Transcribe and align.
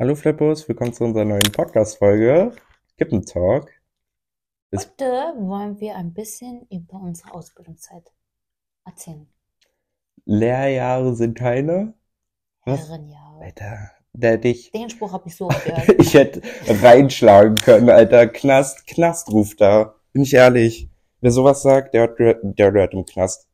Hallo 0.00 0.14
Flippos, 0.14 0.66
willkommen 0.66 0.94
zu 0.94 1.04
unserer 1.04 1.26
neuen 1.26 1.42
Podcast-Folge 1.52 2.52
Kippentalk. 2.96 3.70
Ist- 4.70 4.90
Heute 4.92 5.04
wollen 5.38 5.78
wir 5.78 5.94
ein 5.96 6.14
bisschen 6.14 6.66
über 6.70 6.94
unsere 7.00 7.34
Ausbildungszeit 7.34 8.10
erzählen. 8.86 9.28
Lehrjahre 10.24 11.14
sind 11.14 11.36
keine. 11.36 11.92
Was? 12.64 12.88
Herrenjahre. 12.88 13.42
Alter, 13.42 13.90
da 14.14 14.28
hätte 14.28 14.48
ich, 14.48 14.70
Den 14.72 14.88
Spruch 14.88 15.12
habe 15.12 15.28
ich 15.28 15.36
so 15.36 15.48
oft 15.48 15.64
gehört. 15.66 15.88
ich 16.00 16.14
hätte 16.14 16.40
reinschlagen 16.66 17.56
können, 17.56 17.90
Alter. 17.90 18.26
Knast, 18.28 18.86
Knast 18.86 19.30
ruft 19.30 19.60
da. 19.60 19.96
Bin 20.14 20.22
ich 20.22 20.32
ehrlich. 20.32 20.88
Wer 21.20 21.30
sowas 21.30 21.60
sagt, 21.60 21.92
der, 21.92 22.08
der, 22.08 22.38
der 22.42 22.72
gehört 22.72 22.94
im 22.94 23.04
Knast. 23.04 23.46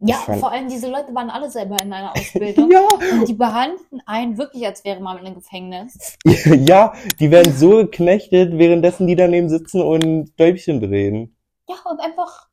Ja, 0.00 0.16
vor 0.16 0.52
allem 0.52 0.68
diese 0.68 0.90
Leute 0.90 1.14
waren 1.14 1.30
alle 1.30 1.50
selber 1.50 1.76
in 1.82 1.92
einer 1.92 2.12
Ausbildung. 2.16 2.70
Ja, 2.70 2.86
Und 3.12 3.28
die 3.28 3.34
behandeln 3.34 4.02
einen 4.04 4.36
wirklich, 4.36 4.66
als 4.66 4.84
wäre 4.84 5.00
man 5.00 5.18
in 5.18 5.26
einem 5.26 5.36
Gefängnis. 5.36 6.16
ja, 6.24 6.92
die 7.18 7.30
werden 7.30 7.52
so 7.54 7.78
geknechtet, 7.78 8.58
währenddessen 8.58 9.06
die 9.06 9.16
daneben 9.16 9.48
sitzen 9.48 9.80
und 9.80 10.38
Däubchen 10.38 10.80
drehen. 10.80 11.36
Ja, 11.68 11.76
und 11.90 11.98
einfach, 12.00 12.48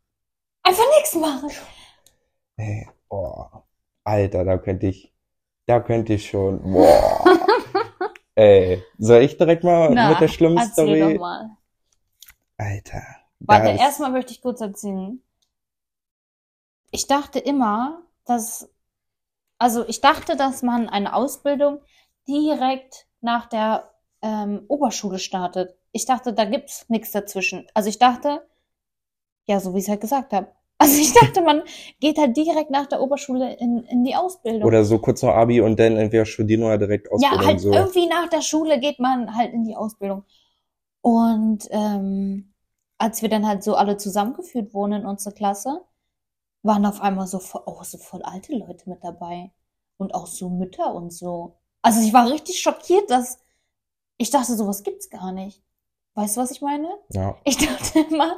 einfach 0.64 0.86
nichts 0.98 1.16
machen. 1.16 1.50
Ey, 2.56 2.88
oh, 3.10 3.46
Alter, 4.06 4.46
da 4.46 4.58
könnte 4.58 4.88
ich, 4.88 5.14
da 5.66 5.80
könnte 5.80 6.14
ich 6.14 6.30
schon, 6.30 6.62
boah. 6.62 7.26
Ey, 8.36 8.82
soll 8.98 9.22
ich 9.22 9.38
direkt 9.38 9.64
mal 9.64 9.92
Na, 9.94 10.10
mit 10.10 10.22
der 10.22 10.28
schlimmen 10.28 10.64
Story? 10.72 11.00
doch 11.00 11.20
mal. 11.20 11.50
Alter. 12.58 13.04
Warte, 13.40 13.70
erstmal 13.70 14.12
möchte 14.12 14.32
ich 14.32 14.42
kurz 14.42 14.62
erzählen. 14.62 15.22
Ich 16.94 17.08
dachte 17.08 17.40
immer, 17.40 18.04
dass, 18.24 18.72
also 19.58 19.84
ich 19.88 20.00
dachte, 20.00 20.38
dass 20.38 20.62
man 20.62 20.88
eine 20.90 21.16
Ausbildung 21.16 21.80
direkt 22.28 23.08
nach 23.20 23.48
der 23.48 23.92
ähm, 24.22 24.64
Oberschule 24.68 25.18
startet. 25.18 25.76
Ich 25.92 26.06
dachte, 26.06 26.34
da 26.34 26.46
gibt's 26.46 26.88
nichts 26.90 27.12
dazwischen. 27.12 27.68
Also 27.74 27.90
ich 27.90 27.98
dachte, 27.98 28.48
ja, 29.48 29.60
so 29.60 29.74
wie 29.74 29.80
ich 29.80 29.86
es 29.86 29.90
halt 29.90 30.02
gesagt 30.02 30.34
habe. 30.34 30.48
Also 30.80 31.00
ich 31.00 31.14
dachte, 31.14 31.42
man 31.42 31.62
geht 32.02 32.18
halt 32.18 32.36
direkt 32.36 32.70
nach 32.70 32.88
der 32.88 33.00
Oberschule 33.00 33.56
in, 33.56 33.84
in 33.86 34.04
die 34.04 34.16
Ausbildung. 34.16 34.64
Oder 34.64 34.84
so 34.84 35.00
kurz 35.00 35.22
noch 35.22 35.34
Abi 35.34 35.62
und 35.62 35.80
dann 35.80 35.96
entweder 35.96 36.26
studieren 36.26 36.64
oder 36.64 36.78
direkt 36.78 37.08
Ja, 37.08 37.30
Ausbildung 37.30 37.48
halt 37.48 37.60
so. 37.62 37.72
irgendwie 37.72 38.08
nach 38.08 38.28
der 38.28 38.42
Schule 38.42 38.80
geht 38.82 39.00
man 39.00 39.34
halt 39.34 39.54
in 39.54 39.64
die 39.64 39.78
Ausbildung. 39.78 40.26
Und 41.00 41.70
ähm, 41.72 42.54
als 42.98 43.22
wir 43.22 43.30
dann 43.30 43.48
halt 43.48 43.64
so 43.64 43.76
alle 43.76 43.96
zusammengeführt 43.96 44.74
wurden 44.74 44.94
in 44.94 45.06
unsere 45.06 45.34
Klasse, 45.34 45.86
waren 46.64 46.86
auf 46.86 47.02
einmal 47.02 47.28
so 47.28 47.40
voll, 47.40 47.62
oh, 47.66 47.84
so 47.84 47.98
voll 47.98 48.22
alte 48.24 48.54
Leute 48.56 48.90
mit 48.90 49.04
dabei. 49.04 49.52
Und 49.98 50.16
auch 50.16 50.28
so 50.28 50.50
Mütter 50.50 50.94
und 50.96 51.14
so. 51.14 51.58
Also 51.82 52.02
ich 52.02 52.14
war 52.14 52.30
richtig 52.30 52.60
schockiert, 52.60 53.10
dass 53.12 53.38
ich 54.18 54.32
dachte, 54.32 54.56
sowas 54.56 54.84
gibt's 54.84 55.10
gar 55.10 55.32
nicht. 55.32 55.62
Weißt 56.16 56.38
du, 56.38 56.42
was 56.42 56.52
ich 56.52 56.62
meine? 56.62 56.88
Ja. 57.10 57.38
Ich 57.44 57.58
dachte 57.58 58.00
immer, 58.10 58.38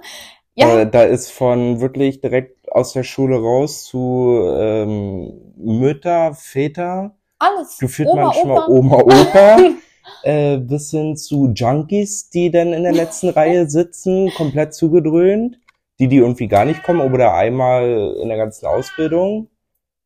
ja, 0.55 0.79
Äh, 0.79 0.89
da 0.89 1.03
ist 1.03 1.31
von 1.31 1.81
wirklich 1.81 2.21
direkt 2.21 2.71
aus 2.71 2.93
der 2.93 3.03
Schule 3.03 3.37
raus 3.37 3.85
zu 3.85 4.39
ähm, 4.57 5.53
Mütter, 5.57 6.33
Väter, 6.33 7.15
alles. 7.39 7.77
gefühlt 7.77 8.09
Oma, 8.09 8.25
manchmal. 8.27 8.69
Oma, 8.69 8.97
Opa, 8.99 9.57
äh, 10.23 10.57
bis 10.57 10.91
hin 10.91 11.17
zu 11.17 11.51
Junkies, 11.53 12.29
die 12.29 12.51
dann 12.51 12.71
in 12.71 12.83
der 12.83 12.93
letzten 12.93 13.29
Reihe 13.29 13.69
sitzen, 13.69 14.31
komplett 14.35 14.73
zugedröhnt, 14.73 15.59
die, 15.99 16.07
die 16.07 16.17
irgendwie 16.17 16.47
gar 16.47 16.65
nicht 16.65 16.83
kommen, 16.83 17.13
oder 17.13 17.33
einmal 17.33 18.17
in 18.21 18.27
der 18.29 18.37
ganzen 18.37 18.65
Ausbildung. 18.65 19.49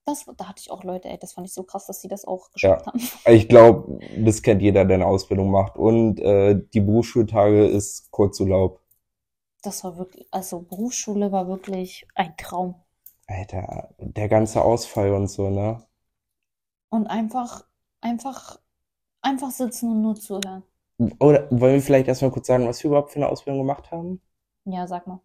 Das, 0.06 0.26
da 0.38 0.48
hatte 0.48 0.60
ich 0.60 0.72
auch 0.72 0.84
Leute, 0.84 1.08
ey, 1.08 1.20
das 1.20 1.34
fand 1.34 1.48
ich 1.48 1.54
so 1.54 1.64
krass, 1.64 1.86
dass 1.86 2.02
sie 2.02 2.08
das 2.08 2.26
auch 2.26 2.52
geschafft 2.52 2.88
haben. 2.88 3.00
Ich 3.28 3.48
glaube, 3.48 4.00
das 4.18 4.42
kennt 4.42 4.62
jeder, 4.62 4.86
der 4.86 4.96
eine 4.96 5.06
Ausbildung 5.06 5.52
macht. 5.52 5.78
Und 5.78 6.20
äh, 6.20 6.60
die 6.74 6.82
Berufsschultage 6.82 7.68
ist 7.68 8.10
Kurzurlaub. 8.12 8.82
Das 9.62 9.84
war 9.84 9.98
wirklich, 9.98 10.28
also 10.32 10.62
Berufsschule 10.62 11.32
war 11.32 11.48
wirklich 11.48 12.08
ein 12.16 12.36
Traum. 12.38 12.76
Alter, 13.28 13.94
der 14.00 14.28
ganze 14.30 14.64
Ausfall 14.64 15.14
und 15.14 15.28
so, 15.28 15.50
ne? 15.50 15.84
Und 16.90 17.06
einfach, 17.06 17.66
einfach, 18.02 18.60
einfach 19.22 19.52
sitzen 19.52 19.92
und 19.92 20.02
nur 20.02 20.16
zuhören. 20.16 20.64
Oder 21.20 21.48
wollen 21.52 21.76
wir 21.76 21.82
vielleicht 21.82 22.08
erstmal 22.08 22.32
kurz 22.32 22.48
sagen, 22.48 22.68
was 22.68 22.84
wir 22.84 22.90
überhaupt 22.90 23.12
für 23.12 23.18
eine 23.18 23.30
Ausbildung 23.30 23.60
gemacht 23.62 23.92
haben? 23.92 24.22
Ja, 24.66 24.88
sag 24.88 25.08
mal. 25.08 25.22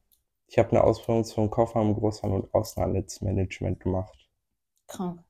Ich 0.46 0.58
habe 0.58 0.70
eine 0.70 0.84
Ausbildung 0.84 1.24
zum 1.24 1.50
Kaufmann, 1.50 1.94
Großhandel 1.94 2.40
und 2.40 2.54
Außenhandelsmanagement 2.54 3.80
gemacht. 3.80 4.28
Krank. 4.86 5.22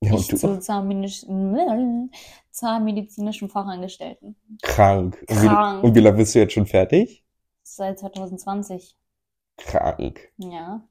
Ja, 0.00 0.14
ich 0.14 0.16
und 0.16 0.32
du? 0.32 0.36
zu 0.36 0.60
zahnmedizinischen, 0.60 2.12
zahnmedizinischen 2.50 3.48
Fachangestellten. 3.48 4.36
Krank. 4.62 5.24
Und 5.28 5.42
wie, 5.42 5.46
Krank. 5.46 5.84
und 5.84 5.94
wie 5.94 6.00
lange 6.00 6.16
bist 6.18 6.34
du 6.34 6.38
jetzt 6.38 6.52
schon 6.52 6.66
fertig? 6.66 7.24
Seit 7.62 7.98
2020. 7.98 8.96
Krank. 9.56 10.32
Ja. 10.38 10.88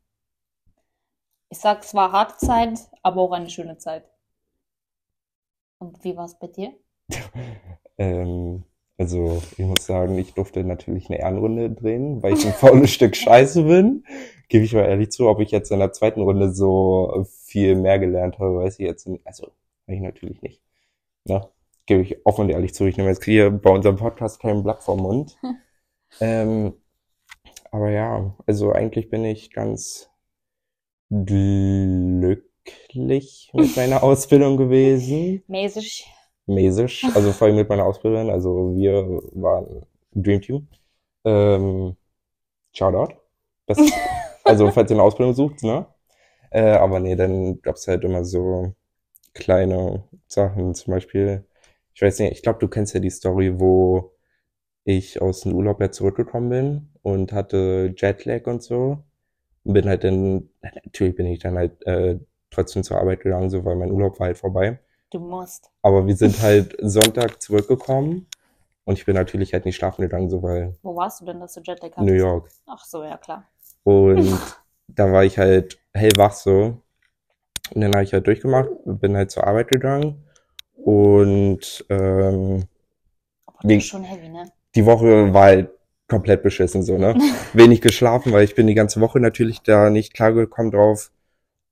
Ich 1.50 1.60
sag, 1.60 1.84
es 1.84 1.94
war 1.94 2.12
harte 2.12 2.38
Zeit, 2.38 2.80
aber 3.02 3.22
auch 3.22 3.32
eine 3.32 3.50
schöne 3.50 3.78
Zeit. 3.78 4.10
Und 5.80 6.04
wie 6.04 6.16
war 6.16 6.26
es 6.26 6.38
bei 6.38 6.48
dir? 6.48 6.74
Ähm, 8.00 8.64
also, 8.98 9.44
ich 9.58 9.66
muss 9.66 9.86
sagen, 9.86 10.18
ich 10.18 10.34
durfte 10.34 10.64
natürlich 10.64 11.10
eine 11.10 11.20
Ehrenrunde 11.20 11.70
drehen, 11.70 12.24
weil 12.24 12.34
ich 12.34 12.46
ein 12.46 12.54
faules 12.54 12.90
Stück 12.94 13.16
Scheiße 13.16 13.64
bin. 13.64 14.06
Gebe 14.50 14.66
ich 14.66 14.74
mal 14.74 14.86
ehrlich 14.86 15.12
zu, 15.12 15.28
ob 15.28 15.40
ich 15.40 15.52
jetzt 15.52 15.72
in 15.72 15.80
der 15.80 15.94
zweiten 15.94 16.22
Runde 16.22 16.52
so 16.52 17.26
viel 17.44 17.76
mehr 17.76 18.00
gelernt 18.00 18.40
habe, 18.40 18.56
weiß 18.58 18.80
ich 18.80 18.86
jetzt 18.86 19.08
nicht. 19.08 19.26
Also, 19.28 19.52
ich 19.86 20.02
natürlich 20.02 20.42
nicht. 20.42 20.62
Ne? 21.26 21.48
Gebe 21.86 22.02
ich 22.02 22.26
offen 22.26 22.46
und 22.46 22.50
ehrlich 22.50 22.74
zu. 22.74 22.86
Ich 22.86 22.98
nehme 22.98 23.10
jetzt 23.10 23.24
hier 23.24 23.52
bei 23.52 23.70
unserem 23.70 23.98
Podcast 23.98 24.42
kein 24.42 24.64
Blatt 24.64 24.84
vom 24.84 25.00
Mund. 25.02 25.38
ähm, 26.20 26.74
aber 27.72 27.92
ja, 27.92 28.36
also 28.46 28.72
eigentlich 28.72 29.10
bin 29.10 29.24
ich 29.26 29.52
ganz 29.52 30.10
glücklich 31.10 32.42
mit 33.54 33.76
meiner 33.76 34.04
Ausbildung 34.04 34.58
gewesen 34.58 35.44
Mäßig. 35.48 36.08
Mäßig, 36.48 37.06
also 37.16 37.32
vor 37.34 37.48
allem 37.48 37.58
mit 37.58 37.70
meiner 37.70 37.86
Ausbilderin, 37.86 38.30
also 38.30 38.76
wir 38.76 39.22
waren 39.34 39.86
Dream 40.14 40.42
Team. 40.42 40.68
Ähm, 41.26 41.96
Shoutout. 42.74 43.16
Das, 43.68 43.80
also 44.44 44.72
falls 44.72 44.92
ihr 44.92 44.96
eine 44.96 45.04
Ausbildung 45.04 45.36
sucht, 45.36 45.64
ne? 45.64 45.88
Äh, 46.52 46.72
aber 46.72 47.00
nee, 47.00 47.16
dann 47.16 47.62
gab's 47.62 47.88
halt 47.88 48.04
immer 48.04 48.26
so 48.26 48.74
kleine 49.34 50.04
Sachen, 50.28 50.76
zum 50.76 50.94
Beispiel, 50.94 51.46
ich 51.94 52.02
weiß 52.02 52.20
nicht, 52.20 52.34
ich 52.34 52.44
glaube, 52.44 52.60
du 52.60 52.68
kennst 52.68 52.94
ja 52.94 53.00
die 53.00 53.10
Story, 53.10 53.60
wo 53.60 54.14
ich 54.86 55.22
aus 55.22 55.42
dem 55.42 55.54
Urlaub 55.54 55.82
ja 55.82 55.92
zurückgekommen 55.92 56.50
bin 56.50 56.90
und 57.04 57.34
hatte 57.34 57.94
Jetlag 57.98 58.48
und 58.48 58.64
so. 58.64 59.04
Und 59.64 59.74
bin 59.74 59.88
halt 59.90 60.04
dann, 60.04 60.50
natürlich 60.86 61.16
bin 61.16 61.28
ich 61.28 61.40
dann 61.40 61.58
halt 61.58 61.86
äh, 61.88 62.20
trotzdem 62.52 62.84
zur 62.84 63.00
Arbeit 63.00 63.22
gegangen, 63.22 63.50
so 63.50 63.66
weil 63.66 63.76
mein 63.76 63.92
Urlaub 63.92 64.20
war 64.20 64.28
halt 64.28 64.38
vorbei. 64.38 64.80
Du 65.12 65.20
musst. 65.20 65.72
Aber 65.82 66.06
wir 66.06 66.16
sind 66.16 66.42
halt 66.42 66.76
Sonntag 66.82 67.42
zurückgekommen 67.42 68.28
und 68.86 68.98
ich 68.98 69.06
bin 69.06 69.16
natürlich 69.16 69.54
halt 69.54 69.66
nicht 69.66 69.76
schlafen 69.76 70.02
gegangen, 70.02 70.30
so 70.30 70.42
weil 70.44 70.78
Wo 70.82 70.96
warst 70.96 71.22
du 71.22 71.26
denn, 71.26 71.40
dass 71.40 71.54
du 71.54 71.62
Jetlag 71.62 71.92
hattest? 71.92 72.06
New 72.06 72.14
York. 72.14 72.50
Ach 72.66 72.84
so, 72.86 73.04
ja 73.04 73.18
klar. 73.18 73.46
Und 73.84 74.38
da 74.88 75.12
war 75.12 75.24
ich 75.24 75.38
halt 75.38 75.80
hellwach 75.94 76.34
so. 76.34 76.82
Und 77.74 77.82
dann 77.82 77.94
habe 77.94 78.04
ich 78.04 78.14
halt 78.14 78.28
durchgemacht, 78.28 78.70
bin 78.86 79.18
halt 79.18 79.32
zur 79.32 79.46
Arbeit 79.46 79.68
gegangen 79.68 80.24
und 80.76 81.86
ähm, 81.90 82.64
Aber 83.46 83.80
schon 83.82 84.04
heavy, 84.04 84.30
ne? 84.30 84.50
die 84.76 84.86
Woche 84.86 85.34
war 85.34 85.44
halt 85.44 85.70
komplett 86.08 86.44
beschissen 86.44 86.84
so, 86.84 86.98
ne? 86.98 87.16
Wenig 87.54 87.82
geschlafen, 87.82 88.32
weil 88.32 88.46
ich 88.46 88.56
bin 88.56 88.68
die 88.68 88.74
ganze 88.74 89.02
Woche 89.02 89.20
natürlich 89.20 89.62
da 89.64 89.90
nicht 89.90 90.14
klargekommen 90.14 90.72
drauf. 90.72 91.12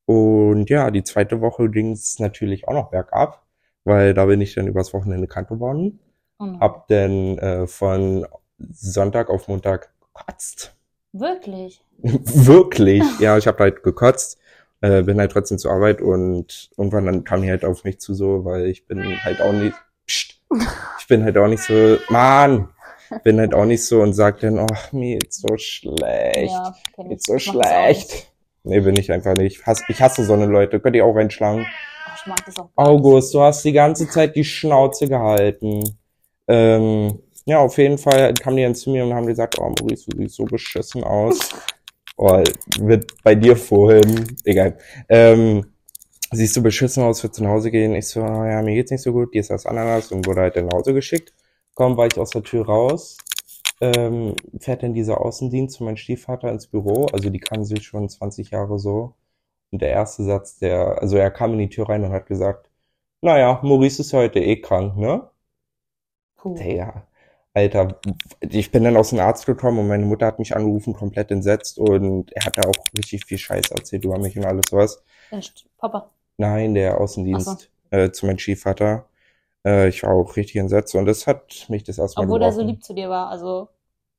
Und 0.05 0.69
ja, 0.69 0.91
die 0.91 1.03
zweite 1.03 1.41
Woche 1.41 1.69
ging 1.69 1.91
es 1.91 2.19
natürlich 2.19 2.67
auch 2.67 2.73
noch 2.73 2.89
bergab, 2.91 3.43
weil 3.83 4.13
da 4.13 4.25
bin 4.25 4.41
ich 4.41 4.53
dann 4.53 4.67
übers 4.67 4.93
Wochenende 4.93 5.27
krank 5.27 5.49
geworden. 5.49 5.99
Oh 6.39 6.45
nein. 6.45 6.59
Hab 6.59 6.87
dann 6.87 7.37
äh, 7.39 7.67
von 7.67 8.27
Sonntag 8.59 9.29
auf 9.29 9.47
Montag 9.47 9.89
gekotzt. 9.99 10.75
Wirklich? 11.13 11.83
Wirklich. 11.99 13.03
Ja, 13.19 13.37
ich 13.37 13.47
habe 13.47 13.59
halt 13.59 13.83
gekotzt, 13.83 14.37
äh, 14.81 15.01
bin 15.01 15.19
halt 15.19 15.31
trotzdem 15.31 15.57
zur 15.57 15.71
Arbeit 15.71 16.01
und 16.01 16.69
irgendwann 16.77 17.05
dann 17.05 17.23
kam 17.23 17.41
die 17.41 17.49
halt 17.49 17.65
auf 17.65 17.83
mich 17.83 17.99
zu 17.99 18.13
so, 18.13 18.45
weil 18.45 18.67
ich 18.67 18.85
bin 18.85 19.01
halt 19.23 19.41
auch 19.41 19.53
nicht, 19.53 19.75
pst, 20.05 20.41
ich 20.99 21.07
bin 21.07 21.23
halt 21.23 21.37
auch 21.37 21.47
nicht 21.47 21.63
so, 21.63 21.97
Mann, 22.09 22.69
bin 23.23 23.39
halt 23.39 23.53
auch 23.53 23.65
nicht 23.65 23.85
so 23.85 24.01
und 24.01 24.13
sag 24.13 24.39
dann, 24.41 24.59
oh, 24.59 24.67
mir 24.91 25.17
ist 25.17 25.41
so 25.41 25.57
schlecht, 25.57 26.51
Ja, 26.51 26.75
mir 26.97 27.15
ist 27.15 27.27
so 27.27 27.39
schlecht. 27.39 28.31
Nee, 28.65 28.79
bin 28.79 28.97
ich 28.97 29.11
einfach 29.11 29.35
nicht. 29.35 29.59
Ich 29.59 29.65
hasse, 29.65 29.83
ich 29.87 30.01
hasse 30.01 30.23
so 30.25 30.33
eine 30.33 30.47
Leute. 30.47 30.79
Könnt 30.79 30.95
ihr 30.95 31.05
auch 31.05 31.15
reinschlagen? 31.15 31.65
Ach, 32.05 32.35
ich 32.47 32.59
auch. 32.59 32.69
August, 32.75 33.33
du 33.33 33.41
hast 33.41 33.63
die 33.63 33.73
ganze 33.73 34.09
Zeit 34.09 34.35
die 34.35 34.43
Schnauze 34.43 35.07
gehalten. 35.07 35.83
Ähm, 36.47 37.19
ja, 37.45 37.59
auf 37.59 37.77
jeden 37.77 37.99
Fall 37.99 38.33
kamen 38.33 38.57
die 38.57 38.63
dann 38.63 38.73
zu 38.73 38.89
mir 38.89 39.05
und 39.05 39.13
haben 39.13 39.27
gesagt, 39.27 39.59
oh 39.59 39.69
Maurice, 39.79 40.09
du 40.09 40.17
siehst 40.17 40.35
so 40.35 40.45
beschissen 40.45 41.03
aus. 41.03 41.37
Oh, 42.17 42.41
wird 42.79 43.11
bei 43.23 43.35
dir 43.35 43.55
vorhin, 43.55 44.35
egal. 44.45 44.77
Ähm, 45.09 45.65
siehst 46.31 46.55
du 46.55 46.63
beschissen 46.63 47.03
aus, 47.03 47.21
du 47.21 47.43
nach 47.43 47.51
Hause 47.51 47.69
gehen? 47.69 47.93
Ich 47.93 48.07
so, 48.07 48.21
ja, 48.21 48.61
mir 48.63 48.73
geht's 48.73 48.89
nicht 48.91 49.03
so 49.03 49.13
gut, 49.13 49.33
die 49.33 49.39
ist 49.39 49.51
das 49.51 49.67
Ananas 49.67 50.11
und 50.11 50.25
wurde 50.25 50.41
halt 50.41 50.55
dann 50.55 50.65
nach 50.65 50.77
Hause 50.77 50.93
geschickt. 50.93 51.33
Komm, 51.75 51.97
war 51.97 52.07
ich 52.07 52.17
aus 52.17 52.31
der 52.31 52.41
Tür 52.41 52.65
raus, 52.65 53.17
ähm, 53.81 54.35
fährt 54.59 54.83
dann 54.83 54.93
dieser 54.93 55.21
Außendienst 55.21 55.77
von 55.77 55.85
meinem 55.85 55.97
Stiefvater 55.97 56.51
ins 56.51 56.67
Büro, 56.67 57.07
also 57.13 57.29
die 57.29 57.39
kannten 57.39 57.65
sich 57.65 57.85
schon 57.85 58.09
20 58.09 58.51
Jahre 58.51 58.79
so. 58.79 59.15
Und 59.71 59.81
der 59.81 59.89
erste 59.89 60.23
Satz, 60.23 60.59
der, 60.59 61.01
also 61.01 61.17
er 61.17 61.31
kam 61.31 61.53
in 61.53 61.59
die 61.59 61.69
Tür 61.69 61.89
rein 61.89 62.03
und 62.03 62.11
hat 62.11 62.27
gesagt, 62.27 62.69
naja, 63.21 63.59
Maurice 63.63 64.01
ist 64.01 64.13
heute 64.13 64.39
eh 64.39 64.61
krank, 64.61 64.97
ne? 64.97 65.29
Puh. 66.37 66.55
Ja, 66.57 67.07
Alter, 67.55 67.99
ich 68.41 68.71
bin 68.71 68.83
dann 68.83 68.97
aus 68.97 69.09
dem 69.09 69.19
Arzt 69.19 69.45
gekommen 69.45 69.79
und 69.79 69.87
meine 69.87 70.05
Mutter 70.05 70.25
hat 70.25 70.39
mich 70.39 70.55
angerufen, 70.55 70.93
komplett 70.93 71.31
entsetzt 71.31 71.79
und 71.79 72.31
er 72.33 72.45
hat 72.45 72.57
da 72.57 72.69
auch 72.69 72.85
richtig 72.97 73.25
viel 73.25 73.37
Scheiß 73.37 73.71
erzählt 73.71 74.05
über 74.05 74.19
mich 74.19 74.37
und 74.37 74.45
alles 74.45 74.65
was. 74.71 75.01
Echt? 75.31 75.65
Papa. 75.77 76.11
Nein, 76.37 76.73
der 76.75 76.99
Außendienst 76.99 77.71
äh, 77.91 78.11
zu 78.11 78.25
meinem 78.25 78.39
Stiefvater. 78.39 79.07
Äh, 79.65 79.89
ich 79.89 80.03
war 80.03 80.11
auch 80.13 80.35
richtig 80.37 80.57
entsetzt 80.57 80.95
und 80.95 81.05
das 81.05 81.27
hat 81.27 81.65
mich 81.69 81.83
das 81.83 81.97
erstmal 81.99 82.25
Obwohl 82.25 82.41
er 82.41 82.51
so 82.53 82.61
gebrochen. 82.61 82.67
lieb 82.67 82.83
zu 82.83 82.93
dir 82.93 83.09
war. 83.09 83.29
Also, 83.29 83.69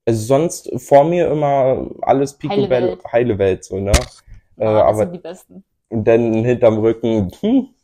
Also 0.06 0.20
sonst 0.26 0.70
vor 0.81 1.04
mir 1.04 1.31
immer 1.31 1.90
alles 2.02 2.38
Heile 2.48 2.69
Picobello, 2.69 2.69
Welt. 2.69 3.04
heile 3.12 3.38
Welt, 3.38 3.64
so, 3.64 3.78
ne? 3.78 4.08
Äh, 4.58 4.64
ja, 4.64 4.84
das 4.84 4.84
aber 4.84 4.96
sind 4.98 5.12
die 5.12 5.19
Besten. 5.19 5.64
und 5.90 6.04
dann 6.06 6.44
hinterm 6.44 6.78
Rücken, 6.78 7.31
hm, 7.40 7.75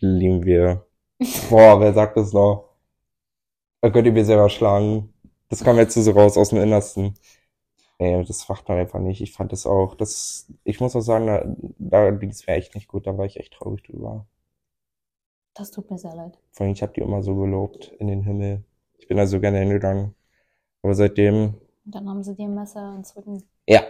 lieben 0.00 0.44
wir. 0.44 0.86
Boah, 1.50 1.80
wer 1.80 1.92
sagt 1.94 2.16
das 2.16 2.32
noch? 2.32 2.70
Da 3.82 3.90
könnt 3.90 4.06
ihr 4.06 4.12
mir 4.12 4.24
selber 4.24 4.48
schlagen. 4.48 5.12
Das 5.48 5.62
kam 5.62 5.76
jetzt 5.76 5.94
so 5.94 6.10
raus 6.12 6.36
aus 6.38 6.48
dem 6.50 6.58
Innersten. 6.60 7.14
Nee, 8.00 8.24
das 8.24 8.48
macht 8.48 8.68
man 8.68 8.78
einfach 8.78 9.00
nicht. 9.00 9.20
Ich 9.22 9.32
fand 9.32 9.52
das 9.52 9.66
auch, 9.66 9.94
das, 9.96 10.52
ich 10.64 10.80
muss 10.80 10.96
auch 10.96 11.00
sagen, 11.02 11.26
da, 11.26 11.44
da 11.78 12.10
ging's 12.12 12.46
mir 12.46 12.54
echt 12.54 12.74
nicht 12.74 12.88
gut. 12.88 13.06
Da 13.06 13.16
war 13.18 13.26
ich 13.26 13.38
echt 13.38 13.54
traurig 13.54 13.82
drüber. 13.84 14.26
Das 15.54 15.70
tut 15.70 15.90
mir 15.90 15.98
sehr 15.98 16.14
leid. 16.14 16.38
Vor 16.52 16.64
allem, 16.64 16.72
ich 16.74 16.82
habe 16.82 16.92
die 16.92 17.00
immer 17.00 17.22
so 17.22 17.34
gelobt 17.36 17.92
in 17.98 18.08
den 18.08 18.22
Himmel. 18.22 18.64
Ich 18.98 19.06
bin 19.06 19.16
da 19.16 19.26
so 19.26 19.40
gerne 19.40 19.58
hingegangen. 19.58 20.14
Aber 20.82 20.94
seitdem, 20.94 21.54
Und 21.84 21.94
dann 21.94 22.08
haben 22.08 22.22
sie 22.22 22.34
dir 22.34 22.44
ein 22.46 22.54
Messer 22.54 22.94
ins 22.96 23.16
Rücken. 23.16 23.42
ja, 23.68 23.82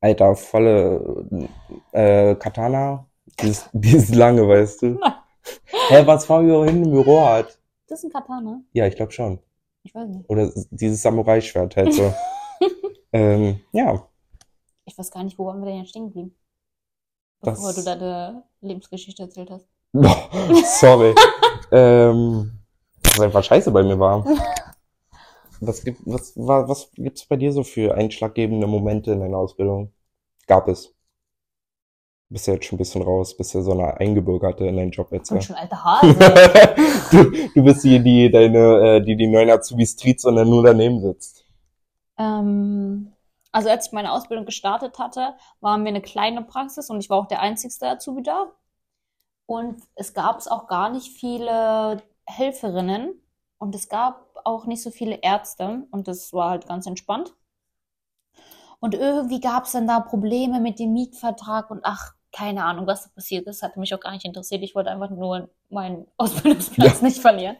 Alter, 0.00 0.34
volle 0.36 1.48
äh, 1.92 2.34
Katana. 2.36 3.06
Dieses, 3.40 3.68
dieses 3.72 4.14
lange, 4.14 4.46
weißt 4.48 4.82
du. 4.82 5.00
Hä, 5.88 6.02
was 6.06 6.26
Fabio 6.26 6.64
hinten 6.64 6.84
im 6.86 6.90
Büro 6.92 7.20
hat? 7.20 7.58
Das 7.88 8.00
ist 8.00 8.04
ein 8.04 8.10
Katana. 8.12 8.62
Ja, 8.72 8.86
ich 8.86 8.96
glaube 8.96 9.12
schon. 9.12 9.38
Ich 9.82 9.94
weiß 9.94 10.08
nicht. 10.08 10.28
Oder 10.28 10.50
dieses 10.70 11.02
Samurai-Schwert 11.02 11.76
halt 11.76 11.92
so. 11.94 12.12
ähm, 13.12 13.60
ja, 13.72 14.08
Ich 14.84 14.96
weiß 14.98 15.10
gar 15.10 15.22
nicht, 15.24 15.38
wo 15.38 15.46
waren 15.46 15.60
wir 15.60 15.66
denn 15.66 15.78
jetzt 15.78 15.90
stehen 15.90 16.06
geblieben? 16.06 16.34
Das- 17.42 17.58
Bevor 17.58 17.72
du 17.74 17.82
deine 17.84 18.42
Lebensgeschichte 18.60 19.22
erzählt 19.22 19.50
hast. 19.50 19.68
Sorry. 19.92 21.14
ähm, 21.72 22.52
es 23.04 23.20
einfach 23.20 23.42
scheiße 23.44 23.70
bei 23.70 23.82
mir 23.82 23.98
war. 23.98 24.24
Was 25.60 25.82
gibt, 25.84 26.00
was, 26.04 26.32
was, 26.36 26.68
was 26.68 26.90
gibt's 26.94 27.24
bei 27.26 27.36
dir 27.36 27.52
so 27.52 27.62
für 27.64 27.94
einschlaggebende 27.94 28.66
Momente 28.66 29.12
in 29.12 29.20
deiner 29.20 29.38
Ausbildung? 29.38 29.92
Gab 30.46 30.68
es? 30.68 30.92
Bist 32.28 32.46
ja 32.48 32.54
jetzt 32.54 32.66
schon 32.66 32.76
ein 32.76 32.78
bisschen 32.78 33.02
raus, 33.02 33.36
bist 33.36 33.54
ja 33.54 33.62
so 33.62 33.72
eine 33.72 33.96
Eingebürgerte 33.98 34.66
in 34.66 34.76
deinen 34.76 34.90
Job 34.90 35.12
jetzt. 35.12 35.30
Und 35.30 35.36
Ja. 35.36 35.42
schon 35.42 35.56
alter 35.56 35.82
Hase. 35.84 36.14
du, 37.12 37.30
du 37.54 37.64
bist 37.64 37.84
die, 37.84 38.00
die 38.02 38.30
deine, 38.30 38.96
äh, 38.96 39.00
die 39.04 39.16
die 39.16 39.28
neuen 39.28 39.48
Azubis 39.50 39.96
tritt, 39.96 40.20
sondern 40.20 40.50
nur 40.50 40.62
daneben 40.64 41.00
sitzt. 41.00 41.44
ähm, 42.18 43.12
also 43.52 43.70
als 43.70 43.86
ich 43.86 43.92
meine 43.92 44.12
Ausbildung 44.12 44.44
gestartet 44.44 44.98
hatte, 44.98 45.34
waren 45.60 45.82
wir 45.84 45.88
eine 45.88 46.02
kleine 46.02 46.42
Praxis 46.42 46.90
und 46.90 47.00
ich 47.00 47.08
war 47.08 47.18
auch 47.18 47.26
der 47.28 47.40
einzigste 47.40 47.88
Azubi 47.88 48.22
da. 48.22 48.52
Und 49.46 49.82
es 49.94 50.12
gab 50.12 50.38
es 50.38 50.48
auch 50.48 50.66
gar 50.66 50.90
nicht 50.90 51.16
viele 51.16 52.02
Helferinnen 52.26 53.20
und 53.58 53.74
es 53.74 53.88
gab 53.88 54.26
auch 54.44 54.66
nicht 54.66 54.82
so 54.82 54.90
viele 54.90 55.16
Ärzte 55.22 55.86
und 55.90 56.08
das 56.08 56.32
war 56.32 56.50
halt 56.50 56.66
ganz 56.66 56.86
entspannt. 56.86 57.34
Und 58.80 58.94
irgendwie 58.94 59.40
gab 59.40 59.64
es 59.64 59.72
dann 59.72 59.86
da 59.86 60.00
Probleme 60.00 60.60
mit 60.60 60.78
dem 60.78 60.92
Mietvertrag 60.92 61.70
und 61.70 61.80
ach, 61.84 62.12
keine 62.32 62.64
Ahnung, 62.64 62.86
was 62.86 63.04
da 63.04 63.10
passiert 63.14 63.46
ist, 63.46 63.62
hatte 63.62 63.80
mich 63.80 63.94
auch 63.94 64.00
gar 64.00 64.12
nicht 64.12 64.26
interessiert. 64.26 64.62
Ich 64.62 64.74
wollte 64.74 64.90
einfach 64.90 65.10
nur 65.10 65.48
meinen 65.70 66.06
Ausbildungsplatz 66.18 67.00
nicht 67.02 67.20
verlieren. 67.20 67.56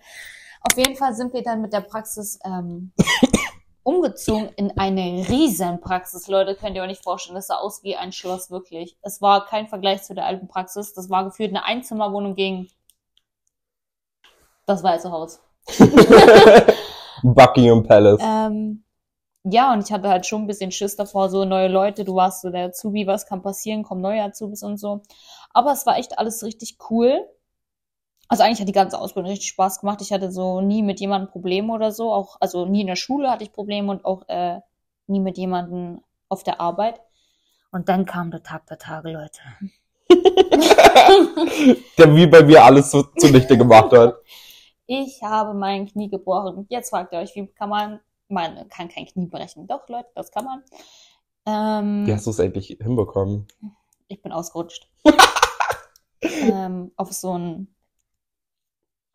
Auf 0.60 0.76
jeden 0.76 0.96
Fall 0.96 1.14
sind 1.14 1.32
wir 1.32 1.42
dann 1.42 1.62
mit 1.62 1.72
der 1.72 1.80
Praxis 1.80 2.38
ähm, 2.44 2.92
umgezogen 3.86 4.50
in 4.56 4.76
eine 4.76 5.28
riesen 5.28 5.80
Praxis. 5.80 6.26
Leute, 6.26 6.56
könnt 6.56 6.74
ihr 6.74 6.82
euch 6.82 6.88
nicht 6.88 7.04
vorstellen, 7.04 7.36
das 7.36 7.46
sah 7.46 7.56
aus 7.56 7.84
wie 7.84 7.94
ein 7.94 8.10
Schloss, 8.10 8.50
wirklich. 8.50 8.98
Es 9.02 9.22
war 9.22 9.46
kein 9.46 9.68
Vergleich 9.68 10.02
zu 10.02 10.14
der 10.14 10.26
alten 10.26 10.48
Praxis. 10.48 10.92
Das 10.92 11.08
war 11.08 11.24
gefühlt 11.24 11.50
eine 11.50 11.64
Einzimmerwohnung 11.64 12.34
gegen 12.34 12.68
das 14.66 14.82
Weiße 14.82 15.12
Haus. 15.12 15.40
Buckingham 17.22 17.84
Palace. 17.84 18.20
Ähm, 18.20 18.82
ja, 19.44 19.72
und 19.72 19.84
ich 19.84 19.92
hatte 19.92 20.08
halt 20.08 20.26
schon 20.26 20.42
ein 20.42 20.46
bisschen 20.48 20.72
Schiss 20.72 20.96
davor, 20.96 21.30
so 21.30 21.44
neue 21.44 21.68
Leute, 21.68 22.04
du 22.04 22.16
warst 22.16 22.42
so 22.42 22.50
der 22.50 22.66
Azubi, 22.66 23.06
was 23.06 23.26
kann 23.26 23.42
passieren, 23.42 23.84
kommen 23.84 24.00
neue 24.00 24.22
Azubis 24.22 24.64
und 24.64 24.78
so. 24.78 25.02
Aber 25.54 25.70
es 25.70 25.86
war 25.86 25.96
echt 25.96 26.18
alles 26.18 26.42
richtig 26.42 26.78
cool. 26.90 27.24
Also 28.28 28.42
eigentlich 28.42 28.60
hat 28.60 28.68
die 28.68 28.72
ganze 28.72 28.98
Ausbildung 28.98 29.30
richtig 29.30 29.48
Spaß 29.48 29.80
gemacht. 29.80 30.00
Ich 30.02 30.12
hatte 30.12 30.32
so 30.32 30.60
nie 30.60 30.82
mit 30.82 31.00
jemandem 31.00 31.30
Probleme 31.30 31.72
oder 31.72 31.92
so. 31.92 32.12
Auch, 32.12 32.36
also 32.40 32.66
nie 32.66 32.80
in 32.80 32.88
der 32.88 32.96
Schule 32.96 33.30
hatte 33.30 33.44
ich 33.44 33.52
Probleme 33.52 33.90
und 33.90 34.04
auch 34.04 34.28
äh, 34.28 34.60
nie 35.06 35.20
mit 35.20 35.38
jemandem 35.38 36.00
auf 36.28 36.42
der 36.42 36.60
Arbeit. 36.60 37.00
Und 37.70 37.88
dann 37.88 38.04
kam 38.04 38.30
der 38.30 38.42
Tag 38.42 38.66
der 38.66 38.78
Tage, 38.78 39.12
Leute. 39.12 39.40
Der 41.98 42.14
wie 42.14 42.26
bei 42.26 42.42
mir 42.42 42.64
alles 42.64 42.90
so 42.90 43.02
zunichte 43.02 43.58
gemacht 43.58 43.92
hat. 43.92 44.16
Ich 44.86 45.22
habe 45.22 45.52
mein 45.54 45.86
Knie 45.86 46.08
gebrochen. 46.08 46.66
Jetzt 46.68 46.90
fragt 46.90 47.12
ihr 47.12 47.18
euch, 47.18 47.34
wie 47.34 47.46
kann 47.48 47.68
man, 47.68 48.00
man 48.28 48.68
kann 48.68 48.88
kein 48.88 49.06
Knie 49.06 49.26
brechen. 49.26 49.66
Doch, 49.66 49.88
Leute, 49.88 50.08
das 50.14 50.30
kann 50.30 50.44
man. 50.44 50.62
Ähm, 51.44 52.06
Wie 52.06 52.12
hast 52.12 52.26
du 52.26 52.30
es 52.30 52.38
endlich 52.38 52.78
hinbekommen? 52.80 53.46
Ich 54.08 54.22
bin 54.22 54.32
ausgerutscht. 54.32 54.88
ähm, 56.20 56.92
auf 56.96 57.12
so 57.12 57.32
einen 57.32 57.75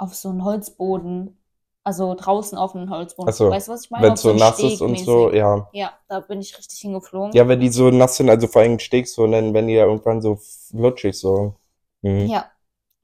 auf 0.02 0.16
so 0.16 0.30
einen 0.30 0.44
Holzboden. 0.44 1.38
Also 1.84 2.14
draußen 2.14 2.58
auf 2.58 2.76
einen 2.76 2.92
Holzboden. 2.92 3.30
Ach 3.30 3.36
so, 3.36 3.50
weißt 3.50 3.68
du, 3.68 3.72
was 3.72 3.86
ich 3.86 3.92
meine? 3.92 4.06
Wenn 4.06 4.14
es 4.14 4.22
so 4.22 4.30
einen 4.30 4.40
nass 4.40 4.56
Steg 4.56 4.74
ist 4.74 4.82
und 4.82 5.00
so, 5.00 5.32
ja. 5.32 5.68
Ja, 5.74 5.94
da 6.08 6.20
bin 6.20 6.40
ich 6.40 6.56
richtig 6.56 6.80
hingeflogen. 6.80 7.32
Ja, 7.34 7.48
wenn 7.48 7.60
die 7.60 7.70
so 7.70 7.90
nass 7.90 8.18
sind, 8.18 8.30
also 8.30 8.48
vor 8.48 8.62
allem 8.62 8.78
Steaks, 8.78 9.14
so, 9.14 9.26
dann 9.26 9.54
werden 9.54 9.68
die 9.68 9.74
ja 9.74 9.86
irgendwann 9.86 10.22
so 10.22 10.36
flutschig, 10.36 11.18
so. 11.18 11.56
Mhm. 12.02 12.28
Ja. 12.28 12.52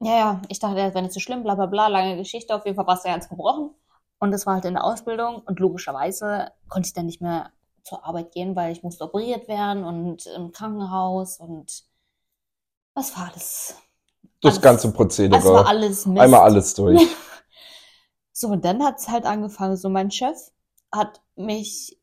Ja, 0.00 0.16
ja. 0.16 0.42
Ich 0.48 0.60
dachte, 0.60 0.76
das 0.76 0.94
wäre 0.94 1.02
nicht 1.02 1.14
so 1.14 1.18
schlimm, 1.18 1.42
bla 1.42 1.56
bla 1.56 1.66
bla, 1.66 1.88
lange 1.88 2.16
Geschichte. 2.16 2.54
Auf 2.54 2.64
jeden 2.66 2.76
Fall 2.76 2.86
war 2.86 2.96
es 2.96 3.02
ja 3.02 3.10
ganz 3.10 3.28
gebrochen. 3.28 3.70
Und 4.20 4.30
das 4.30 4.46
war 4.46 4.54
halt 4.54 4.64
in 4.64 4.74
der 4.74 4.84
Ausbildung. 4.84 5.42
Und 5.44 5.58
logischerweise 5.58 6.52
konnte 6.68 6.86
ich 6.86 6.94
dann 6.94 7.06
nicht 7.06 7.20
mehr 7.20 7.50
zur 7.82 8.04
Arbeit 8.04 8.30
gehen, 8.30 8.54
weil 8.54 8.70
ich 8.70 8.84
musste 8.84 9.04
operiert 9.04 9.48
werden 9.48 9.82
und 9.82 10.26
im 10.26 10.52
Krankenhaus 10.52 11.40
und 11.40 11.84
was 12.94 13.16
war 13.16 13.30
das? 13.34 13.76
Das 14.40 14.54
Alles- 14.54 14.62
ganze 14.62 14.88
Es 14.88 14.92
war 14.94 14.96
Prozedere. 14.96 15.66
alles 15.66 16.06
Mist. 16.06 16.20
Einmal 16.22 16.40
alles 16.40 16.74
durch. 16.74 17.00
So, 18.32 18.46
und 18.50 18.64
dann 18.64 18.84
hat's 18.84 19.08
halt 19.08 19.26
angefangen. 19.26 19.76
So, 19.76 19.88
mein 19.88 20.12
Chef 20.12 20.36
hat 20.92 21.20
mich 21.34 21.98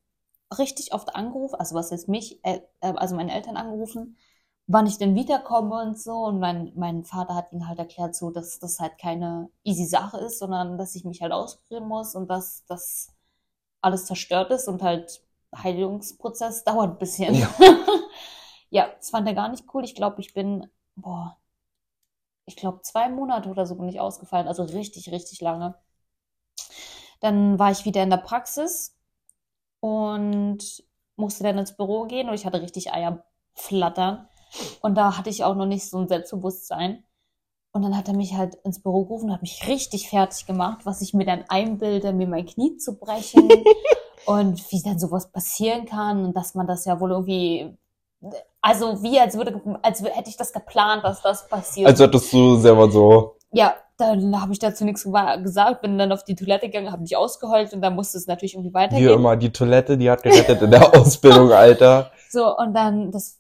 richtig 0.60 0.94
oft 0.94 1.16
angerufen, 1.16 1.56
also 1.56 1.76
was 1.76 1.92
jetzt 1.92 2.10
mich, 2.10 2.44
äh, 2.44 2.60
äh, 2.82 2.92
also 2.98 3.16
meine 3.16 3.34
Eltern 3.34 3.56
angerufen, 3.56 4.18
wann 4.68 4.86
ich 4.86 4.98
denn 4.98 5.16
wiederkomme 5.16 5.82
und 5.82 5.98
so. 5.98 6.12
Und 6.26 6.40
mein, 6.40 6.74
mein 6.76 7.06
Vater 7.06 7.36
hat 7.36 7.54
ihnen 7.54 7.70
halt 7.70 7.80
erklärt, 7.80 8.16
so, 8.16 8.32
dass 8.32 8.60
das 8.60 8.82
halt 8.82 8.98
keine 8.98 9.50
easy 9.64 9.86
Sache 9.86 10.18
ist, 10.18 10.40
sondern 10.40 10.78
dass 10.78 10.96
ich 10.96 11.06
mich 11.06 11.22
halt 11.22 11.32
auskurieren 11.32 11.88
muss 11.88 12.16
und 12.16 12.28
dass 12.30 12.66
das 12.68 13.14
alles 13.80 14.06
zerstört 14.06 14.52
ist 14.52 14.68
und 14.68 14.82
halt 14.84 15.24
Heilungsprozess 15.56 16.64
dauert 16.66 16.92
ein 16.92 16.98
bisschen. 16.98 17.34
Ja. 17.34 17.50
ja, 18.72 18.88
das 18.98 19.10
fand 19.12 19.26
er 19.26 19.36
gar 19.36 19.48
nicht 19.48 19.64
cool. 19.74 19.86
Ich 19.86 19.96
glaube, 19.96 20.20
ich 20.20 20.34
bin, 20.34 20.68
boah, 20.98 21.38
ich 22.46 22.56
glaube, 22.56 22.82
zwei 22.82 23.10
Monate 23.10 23.50
oder 23.50 23.66
so 23.66 23.76
bin 23.76 23.90
ich 23.90 24.00
ausgefallen, 24.00 24.48
also 24.48 24.64
richtig, 24.64 25.12
richtig 25.12 25.42
lange. 25.42 25.76
Dann 27.20 27.58
war 27.58 27.72
ich 27.72 27.86
wieder 27.86 28.04
in 28.04 28.10
der 28.10 28.18
Praxis 28.18 28.96
und 29.80 30.84
musste 31.16 31.44
dann 31.44 31.58
ins 31.58 31.76
Büro 31.76 32.06
gehen 32.06 32.28
und 32.28 32.36
ich 32.36 32.46
hatte 32.46 32.62
richtig 32.62 32.94
Eier 32.94 33.26
flattern. 33.54 34.28
Und 34.82 34.96
da 34.96 35.18
hatte 35.18 35.30
ich 35.30 35.44
auch 35.44 35.56
noch 35.56 35.66
nicht 35.66 35.90
so 35.90 35.98
ein 35.98 36.08
Selbstbewusstsein. 36.08 37.04
Und 37.72 37.82
dann 37.82 37.98
hat 37.98 38.08
er 38.08 38.16
mich 38.16 38.36
halt 38.36 38.56
ins 38.64 38.82
Büro 38.82 39.04
gerufen, 39.04 39.34
hat 39.34 39.42
mich 39.42 39.68
richtig 39.68 40.10
fertig 40.10 40.46
gemacht, 40.46 40.86
was 40.86 41.02
ich 41.02 41.14
mir 41.14 41.26
dann 41.26 41.44
einbilde, 41.50 42.14
mir 42.14 42.28
mein 42.28 42.46
Knie 42.46 42.78
zu 42.78 42.98
brechen 42.98 43.50
und 44.26 44.72
wie 44.72 44.82
dann 44.82 44.98
sowas 44.98 45.30
passieren 45.30 45.86
kann 45.86 46.24
und 46.24 46.38
dass 46.38 46.56
man 46.56 46.68
das 46.68 46.86
ja 46.86 47.02
wohl 47.02 47.12
irgendwie, 47.12 47.78
also 48.66 49.04
wie 49.04 49.20
als 49.20 49.38
würde, 49.38 49.62
als 49.84 50.02
hätte 50.02 50.28
ich 50.28 50.38
das 50.38 50.52
geplant, 50.52 51.04
dass 51.04 51.22
das 51.22 51.48
passiert. 51.48 51.88
Also 51.88 52.06
hattest 52.06 52.34
du 52.34 52.56
selber 52.56 52.90
so. 52.90 53.38
Ja, 53.52 53.76
dann 53.98 54.42
habe 54.42 54.54
ich 54.54 54.60
dazu 54.60 54.86
nichts 54.86 55.04
gesagt, 55.04 55.84
bin 55.84 56.00
dann 56.00 56.12
auf 56.12 56.24
die 56.24 56.34
Toilette 56.34 56.66
gegangen, 56.66 56.92
habe 56.92 57.04
mich 57.04 57.16
ausgeheult 57.16 57.74
und 57.74 57.82
dann 57.84 57.94
musste 57.94 58.18
es 58.18 58.26
natürlich 58.26 58.56
irgendwie 58.56 58.72
Wie 58.72 58.74
weitergehen. 58.74 59.14
immer, 59.14 59.36
die 59.36 59.52
Toilette, 59.52 60.00
die 60.00 60.10
hat 60.10 60.24
gerettet 60.24 60.64
in 60.64 60.72
der 60.72 60.96
Ausbildung, 61.00 61.52
Alter. 61.52 62.12
So, 62.32 62.58
und 62.58 62.74
dann 62.74 63.12
das, 63.12 63.40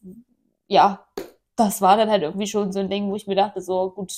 ja, 0.68 1.08
das 1.56 1.82
war 1.82 1.98
dann 1.98 2.12
halt 2.12 2.22
irgendwie 2.22 2.48
schon 2.48 2.72
so 2.72 2.80
ein 2.80 2.90
Ding, 2.92 3.10
wo 3.10 3.16
ich 3.16 3.26
mir 3.26 3.36
dachte, 3.36 3.62
so, 3.62 3.90
gut, 3.90 4.14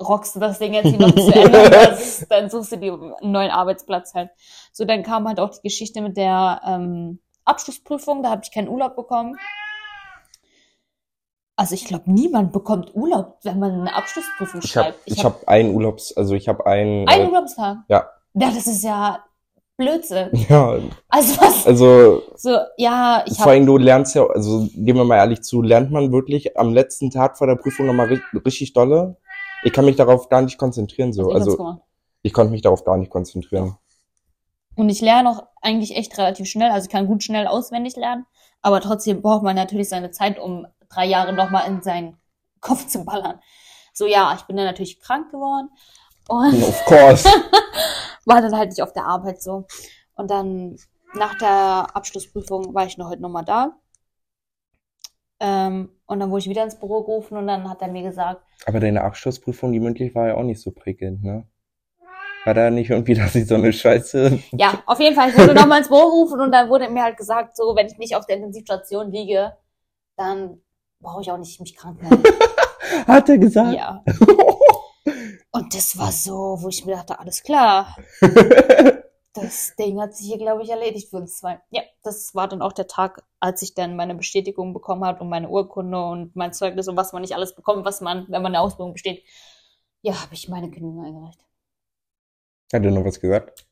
rockst 0.00 0.36
du 0.36 0.40
das 0.40 0.60
Ding 0.60 0.74
jetzt 0.74 0.90
hier 0.90 0.98
noch 1.00 1.12
zu 1.12 1.34
Ende, 1.34 1.70
das, 1.70 2.24
dann 2.28 2.48
suchst 2.48 2.70
du 2.70 2.76
dir 2.76 2.92
einen 2.92 3.32
neuen 3.32 3.50
Arbeitsplatz 3.50 4.14
halt. 4.14 4.30
So, 4.72 4.84
dann 4.84 5.02
kam 5.02 5.26
halt 5.26 5.40
auch 5.40 5.50
die 5.50 5.68
Geschichte 5.68 6.02
mit 6.02 6.16
der 6.16 6.60
ähm, 6.64 7.18
Abschlussprüfung, 7.44 8.22
da 8.22 8.30
habe 8.30 8.42
ich 8.44 8.52
keinen 8.52 8.68
Urlaub 8.68 8.94
bekommen. 8.94 9.36
Also 11.56 11.74
ich 11.74 11.84
glaube, 11.84 12.10
niemand 12.10 12.52
bekommt 12.52 12.94
Urlaub, 12.94 13.38
wenn 13.42 13.58
man 13.58 13.72
eine 13.80 13.94
Abschlussprüfung 13.94 14.60
Ich 14.64 14.76
habe 14.76 14.88
schreibt. 14.88 14.98
ich 15.04 15.24
hab 15.24 15.46
einen 15.48 15.74
Urlaubs, 15.74 16.16
also 16.16 16.34
ich 16.34 16.48
habe 16.48 16.64
einen, 16.66 17.06
einen 17.08 17.24
äh, 17.24 17.28
Urlaubstag. 17.28 17.78
ja. 17.88 18.08
Ja, 18.34 18.50
das 18.50 18.66
ist 18.66 18.82
ja 18.82 19.22
Blödsinn. 19.76 20.30
ja, 20.48 20.78
Also 21.08 21.40
was? 21.40 21.66
also 21.66 22.22
So, 22.36 22.56
ja, 22.78 23.22
ich 23.26 23.34
vor 23.34 23.42
habe 23.42 23.50
allem 23.52 23.66
du 23.66 23.76
lernst 23.76 24.14
ja, 24.14 24.26
also 24.26 24.66
gehen 24.74 24.96
wir 24.96 25.04
mal 25.04 25.16
ehrlich 25.16 25.42
zu, 25.42 25.60
lernt 25.60 25.90
man 25.90 26.12
wirklich 26.12 26.56
am 26.58 26.72
letzten 26.72 27.10
Tag 27.10 27.36
vor 27.36 27.46
der 27.46 27.56
Prüfung 27.56 27.86
nochmal 27.86 28.06
ri 28.06 28.20
richtig 28.46 28.72
dolle? 28.72 29.16
Ich 29.64 29.72
kann 29.72 29.84
mich 29.84 29.96
darauf 29.96 30.28
gar 30.30 30.40
nicht 30.42 30.56
konzentrieren 30.58 31.12
so, 31.12 31.30
also 31.30 31.78
ich 32.22 32.32
konnte 32.32 32.52
mich 32.52 32.62
darauf 32.62 32.84
gar 32.84 32.96
nicht 32.96 33.10
konzentrieren. 33.10 33.76
Und 34.76 34.88
ich 34.88 35.00
lerne 35.02 35.28
auch 35.28 35.42
eigentlich 35.60 35.94
echt 35.96 36.16
relativ 36.16 36.48
schnell, 36.48 36.70
also 36.70 36.86
ich 36.86 36.90
kann 36.90 37.06
gut 37.06 37.22
schnell 37.22 37.46
auswendig 37.46 37.96
lernen, 37.96 38.24
aber 38.62 38.80
trotzdem 38.80 39.20
braucht 39.20 39.42
man 39.42 39.56
natürlich 39.56 39.88
seine 39.90 40.10
Zeit, 40.10 40.38
um 40.38 40.66
drei 40.92 41.06
Jahre 41.06 41.32
nochmal 41.32 41.68
in 41.68 41.82
seinen 41.82 42.18
Kopf 42.60 42.86
zu 42.86 43.04
ballern. 43.04 43.40
So, 43.92 44.06
ja, 44.06 44.34
ich 44.36 44.42
bin 44.42 44.56
dann 44.56 44.66
natürlich 44.66 45.00
krank 45.00 45.30
geworden 45.30 45.68
und 46.28 46.62
Of 46.62 46.84
course. 46.86 47.28
war 48.24 48.40
dann 48.40 48.56
halt 48.56 48.70
nicht 48.70 48.82
auf 48.82 48.92
der 48.92 49.06
Arbeit 49.06 49.42
so. 49.42 49.66
Und 50.14 50.30
dann 50.30 50.76
nach 51.14 51.36
der 51.38 51.86
Abschlussprüfung 51.94 52.74
war 52.74 52.86
ich 52.86 52.96
noch 52.96 53.10
heute 53.10 53.22
nochmal 53.22 53.44
da. 53.44 53.76
Ähm, 55.40 55.90
und 56.06 56.20
dann 56.20 56.30
wurde 56.30 56.40
ich 56.40 56.48
wieder 56.48 56.62
ins 56.62 56.78
Büro 56.78 57.02
gerufen 57.02 57.36
und 57.36 57.48
dann 57.48 57.68
hat 57.68 57.82
er 57.82 57.88
mir 57.88 58.02
gesagt, 58.02 58.44
Aber 58.64 58.78
deine 58.78 59.02
Abschlussprüfung, 59.02 59.72
die 59.72 59.80
mündlich 59.80 60.14
war 60.14 60.28
ja 60.28 60.34
auch 60.36 60.44
nicht 60.44 60.60
so 60.62 60.70
prickelnd, 60.70 61.22
ne? 61.22 61.48
War 62.44 62.54
da 62.54 62.70
nicht 62.70 62.90
irgendwie, 62.90 63.14
dass 63.14 63.34
ich 63.34 63.46
so 63.46 63.56
eine 63.56 63.72
Scheiße. 63.72 64.38
ja, 64.52 64.82
auf 64.86 65.00
jeden 65.00 65.16
Fall, 65.16 65.30
ich 65.30 65.36
wurde 65.36 65.54
nochmal 65.54 65.78
ins 65.78 65.88
Büro 65.88 66.04
gerufen 66.04 66.40
und 66.40 66.52
dann 66.52 66.68
wurde 66.68 66.88
mir 66.90 67.02
halt 67.02 67.16
gesagt, 67.16 67.56
so, 67.56 67.74
wenn 67.74 67.86
ich 67.86 67.98
nicht 67.98 68.14
auf 68.14 68.26
der 68.26 68.36
Intensivstation 68.36 69.10
liege, 69.10 69.56
dann 70.16 70.62
brauche 71.02 71.20
ich 71.20 71.30
auch 71.30 71.38
nicht 71.38 71.60
mich 71.60 71.76
krank 71.76 72.00
melden. 72.00 72.22
Hat 73.06 73.28
er 73.28 73.38
gesagt? 73.38 73.76
Ja. 73.76 74.02
Und 75.50 75.74
das 75.74 75.98
war 75.98 76.12
so, 76.12 76.56
wo 76.60 76.68
ich 76.68 76.86
mir 76.86 76.96
dachte, 76.96 77.18
alles 77.18 77.42
klar, 77.42 77.94
das 79.34 79.76
Ding 79.76 80.00
hat 80.00 80.16
sich 80.16 80.28
hier, 80.28 80.38
glaube 80.38 80.62
ich, 80.62 80.70
erledigt 80.70 81.10
für 81.10 81.18
uns 81.18 81.38
zwei. 81.38 81.60
Ja, 81.70 81.82
das 82.02 82.34
war 82.34 82.48
dann 82.48 82.62
auch 82.62 82.72
der 82.72 82.86
Tag, 82.86 83.22
als 83.38 83.60
ich 83.60 83.74
dann 83.74 83.96
meine 83.96 84.14
Bestätigung 84.14 84.72
bekommen 84.72 85.04
habe 85.04 85.20
und 85.20 85.28
meine 85.28 85.50
Urkunde 85.50 86.02
und 86.02 86.34
mein 86.36 86.54
Zeugnis 86.54 86.88
und 86.88 86.96
was 86.96 87.12
man 87.12 87.20
nicht 87.20 87.34
alles 87.34 87.54
bekommt, 87.54 87.84
was 87.84 88.00
man, 88.00 88.24
wenn 88.28 88.42
man 88.42 88.54
eine 88.54 88.60
Ausbildung 88.60 88.94
besteht. 88.94 89.24
Ja, 90.00 90.14
habe 90.22 90.32
ich 90.32 90.48
meine 90.48 90.70
Kündigung 90.70 91.04
eingereicht. 91.04 91.44
Hat 92.72 92.84
er 92.84 92.90
noch 92.90 93.04
was 93.04 93.20
gesagt? 93.20 93.66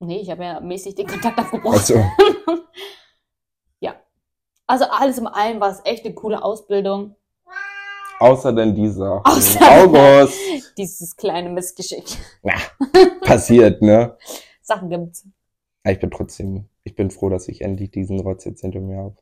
Nee, 0.00 0.20
ich 0.20 0.30
habe 0.30 0.44
ja 0.44 0.60
mäßig 0.60 0.94
den 0.94 1.06
Kontakt 1.06 1.38
abgebrochen. 1.38 1.78
Also. 1.78 2.02
Also 4.68 4.84
alles 4.84 5.18
in 5.18 5.26
allem 5.26 5.60
war 5.60 5.70
es 5.70 5.80
echt 5.84 6.04
eine 6.04 6.14
coole 6.14 6.42
Ausbildung. 6.42 7.16
außer 8.20 8.52
denn 8.52 8.74
dieser. 8.74 9.22
Außer- 9.24 9.60
August. 9.84 10.38
Dieses 10.76 11.16
kleine 11.16 11.48
Missgeschick. 11.50 12.04
Na, 12.42 12.52
passiert, 13.22 13.82
ne? 13.82 14.16
Sachen 14.62 14.90
gibt's. 14.90 15.26
Ich 15.84 15.98
bin 16.00 16.10
trotzdem, 16.10 16.68
ich 16.84 16.94
bin 16.94 17.10
froh, 17.10 17.30
dass 17.30 17.48
ich 17.48 17.62
endlich 17.62 17.90
diesen 17.90 18.20
Rotz 18.20 18.44
jetzt 18.44 18.60
hinter 18.60 18.80
mir 18.80 18.98
habe. 18.98 19.16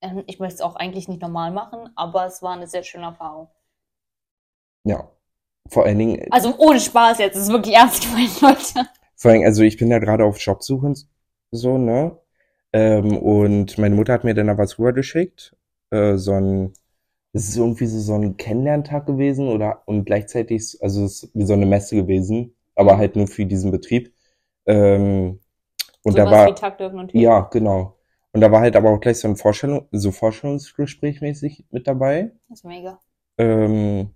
Ähm, 0.00 0.24
Ich 0.26 0.40
möchte 0.40 0.56
es 0.56 0.60
auch 0.60 0.74
eigentlich 0.74 1.06
nicht 1.08 1.22
normal 1.22 1.52
machen, 1.52 1.90
aber 1.94 2.26
es 2.26 2.42
war 2.42 2.54
eine 2.54 2.66
sehr 2.66 2.82
schöne 2.82 3.04
Erfahrung. 3.06 3.48
Ja. 4.84 5.08
Vor 5.68 5.84
allen 5.84 5.98
Dingen, 5.98 6.26
Also 6.32 6.56
ohne 6.58 6.80
Spaß 6.80 7.18
jetzt, 7.18 7.36
es 7.36 7.44
ist 7.44 7.52
wirklich 7.52 7.76
ernst 7.76 8.02
gemeint, 8.02 8.40
Leute. 8.40 8.88
vor 9.14 9.30
allen 9.30 9.38
Dingen, 9.40 9.46
also 9.46 9.62
ich 9.62 9.76
bin 9.76 9.88
ja 9.92 10.00
gerade 10.00 10.24
auf 10.24 10.40
Jobsuche 10.40 10.92
so, 11.52 11.78
ne? 11.78 12.18
Ähm, 12.72 13.16
und 13.18 13.78
meine 13.78 13.94
Mutter 13.94 14.12
hat 14.14 14.24
mir 14.24 14.34
dann 14.34 14.46
da 14.46 14.58
was 14.58 14.78
rübergeschickt. 14.78 15.56
Äh, 15.90 16.16
so 16.16 16.32
ein, 16.32 16.72
es 17.32 17.48
ist 17.48 17.56
irgendwie 17.56 17.86
so, 17.86 17.98
so 18.00 18.14
ein 18.14 18.36
Kennenlerntag 18.36 19.06
gewesen 19.06 19.48
oder 19.48 19.82
und 19.86 20.04
gleichzeitig, 20.04 20.78
also 20.80 21.04
es 21.04 21.24
ist 21.24 21.34
wie 21.34 21.44
so 21.44 21.54
eine 21.54 21.66
Messe 21.66 21.96
gewesen, 21.96 22.54
aber 22.74 22.98
halt 22.98 23.16
nur 23.16 23.26
für 23.26 23.46
diesen 23.46 23.70
Betrieb. 23.70 24.14
Ähm, 24.66 25.40
und 26.04 26.18
da 26.18 26.24
Sowas 26.24 26.38
war, 26.38 26.46
wie 26.48 26.54
Tag 26.54 26.80
und. 26.80 27.14
Ja, 27.14 27.40
genau. 27.42 27.98
Und 28.32 28.40
da 28.40 28.50
war 28.50 28.60
halt 28.60 28.76
aber 28.76 28.90
auch 28.90 29.00
gleich 29.00 29.18
so 29.18 29.28
ein 29.28 29.36
Vorstellung, 29.36 29.88
so 29.92 30.10
Vorstellungsgespräch 30.10 31.20
mäßig 31.20 31.66
mit 31.70 31.86
dabei. 31.86 32.32
Das 32.48 32.60
ist 32.60 32.64
mega. 32.64 32.98
Ähm, 33.38 34.10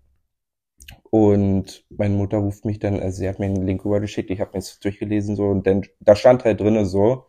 und 1.11 1.85
meine 1.91 2.15
Mutter 2.15 2.39
ruft 2.39 2.65
mich 2.65 2.79
dann, 2.79 3.01
also 3.01 3.19
sie 3.19 3.29
hat 3.29 3.39
mir 3.39 3.47
einen 3.47 3.67
Link 3.67 3.85
rübergeschickt, 3.85 4.31
ich 4.31 4.41
habe 4.41 4.51
mir 4.51 4.59
das 4.61 4.79
durchgelesen 4.79 5.37
so 5.37 5.47
und 5.49 5.67
dann, 5.67 5.83
da 6.01 6.17
stand 6.17 6.45
halt 6.45 6.61
drinne 6.61 6.87
so, 6.87 7.27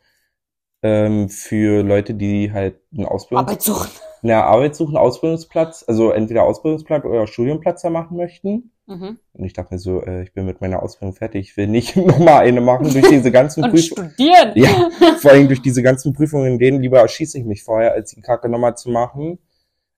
ähm, 0.87 1.29
für 1.29 1.83
Leute, 1.83 2.13
die 2.13 2.51
halt 2.53 2.79
einen 2.95 3.05
Ausbildungs 3.05 3.49
Arbeit 3.49 3.61
suchen. 3.61 3.89
eine 4.23 4.43
Arbeit 4.45 4.75
suchen, 4.75 4.95
Ausbildungsplatz, 4.95 5.83
also 5.85 6.11
entweder 6.11 6.43
Ausbildungsplatz 6.43 7.03
oder 7.03 7.27
Studienplatz 7.27 7.81
da 7.81 7.89
machen 7.89 8.15
möchten. 8.15 8.71
Mhm. 8.85 9.19
Und 9.33 9.43
ich 9.43 9.51
dachte 9.51 9.73
mir 9.73 9.79
so, 9.79 10.01
äh, 10.01 10.23
ich 10.23 10.31
bin 10.33 10.45
mit 10.45 10.61
meiner 10.61 10.81
Ausbildung 10.81 11.13
fertig, 11.13 11.49
ich 11.49 11.57
will 11.57 11.67
nicht 11.67 11.95
nochmal 12.11 12.43
eine 12.45 12.61
machen 12.61 12.89
durch 12.89 13.07
diese 13.09 13.31
ganzen 13.31 13.63
Und 13.65 13.71
Prüfungen. 13.71 14.11
studieren. 14.11 14.53
Ja, 14.55 14.89
vor 15.19 15.31
allem 15.31 15.47
durch 15.47 15.61
diese 15.61 15.83
ganzen 15.83 16.13
Prüfungen 16.13 16.57
gehen, 16.57 16.81
lieber 16.81 16.99
erschieße 17.01 17.37
ich 17.37 17.43
mich 17.43 17.63
vorher, 17.63 17.91
als 17.91 18.11
die 18.11 18.21
Kacke 18.21 18.47
nochmal 18.47 18.77
zu 18.77 18.89
machen. 18.89 19.39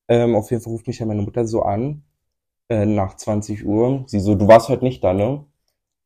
Ähm, 0.07 0.35
auf 0.35 0.49
jeden 0.49 0.63
Fall 0.63 0.73
ruft 0.73 0.87
mich 0.87 0.97
ja 0.97 1.05
meine 1.05 1.21
Mutter 1.21 1.45
so 1.45 1.61
an, 1.61 2.01
äh, 2.69 2.85
nach 2.87 3.15
20 3.15 3.63
Uhr. 3.63 4.05
Sie 4.07 4.19
so, 4.19 4.33
du 4.33 4.47
warst 4.47 4.69
heute 4.69 4.83
nicht 4.85 5.03
da, 5.03 5.13
ne? 5.13 5.45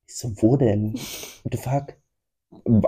Ich 0.08 0.18
so, 0.18 0.34
wo 0.42 0.58
denn? 0.58 0.96
What 1.44 1.54
the 1.54 1.58
fuck? 1.58 1.96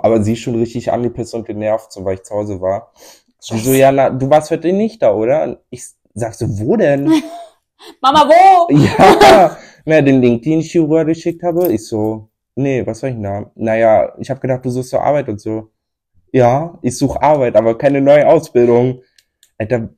Aber 0.02 0.22
sie 0.22 0.32
ist 0.34 0.40
schon 0.40 0.56
richtig 0.56 0.92
angepisst 0.92 1.34
und 1.34 1.46
genervt, 1.46 1.92
so 1.92 2.04
weil 2.04 2.14
ich 2.14 2.22
zu 2.22 2.34
Hause 2.34 2.60
war. 2.60 2.92
Sie 3.38 3.58
so, 3.58 3.72
ja, 3.72 3.92
na, 3.92 4.10
du 4.10 4.28
warst 4.30 4.50
heute 4.50 4.72
nicht 4.72 5.02
da, 5.02 5.12
oder? 5.12 5.44
Und 5.44 5.58
ich 5.70 5.84
sag 6.14 6.34
so, 6.34 6.46
wo 6.58 6.76
denn? 6.76 7.04
Mama, 8.00 8.28
wo? 8.28 8.68
Ja, 8.76 9.56
na, 9.84 10.00
den 10.00 10.20
Link, 10.20 10.42
den 10.42 10.60
ich 10.60 10.72
hier 10.72 10.82
rüber 10.82 11.04
geschickt 11.04 11.42
habe, 11.42 11.72
ich 11.72 11.86
so, 11.86 12.28
nee, 12.56 12.84
was 12.86 13.00
soll 13.00 13.10
ich 13.10 13.16
denn 13.16 13.22
da? 13.22 13.50
Naja, 13.54 14.14
ich 14.18 14.30
habe 14.30 14.40
gedacht, 14.40 14.64
du 14.64 14.70
suchst 14.70 14.90
so 14.90 14.98
Arbeit 14.98 15.28
und 15.28 15.40
so. 15.40 15.70
Ja, 16.32 16.78
ich 16.82 16.98
suche 16.98 17.22
Arbeit, 17.22 17.54
aber 17.56 17.78
keine 17.78 18.00
neue 18.00 18.26
Ausbildung. 18.26 19.02
Alter, 19.58 19.90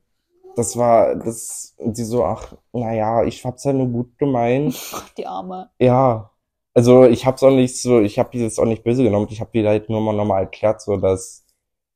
das 0.55 0.77
war, 0.77 1.15
das, 1.15 1.73
und 1.77 1.95
sie 1.95 2.03
so, 2.03 2.23
ach, 2.23 2.53
naja, 2.71 3.23
ich 3.23 3.43
hab's 3.43 3.63
ja 3.63 3.73
nur 3.73 3.87
gut 3.87 4.17
gemeint. 4.17 4.77
Die 5.17 5.25
Arme. 5.25 5.69
Ja, 5.79 6.28
also 6.73 7.05
ich 7.05 7.25
hab's 7.25 7.43
auch 7.43 7.51
nicht 7.51 7.81
so, 7.81 7.99
ich 7.99 8.19
hab 8.19 8.31
dieses 8.31 8.59
auch 8.59 8.65
nicht 8.65 8.83
böse 8.83 9.03
genommen. 9.03 9.27
Ich 9.29 9.41
hab 9.41 9.51
dir 9.51 9.67
halt 9.67 9.89
nur 9.89 10.01
mal 10.01 10.13
nochmal 10.15 10.43
erklärt, 10.43 10.81
so 10.81 10.97
dass 10.97 11.45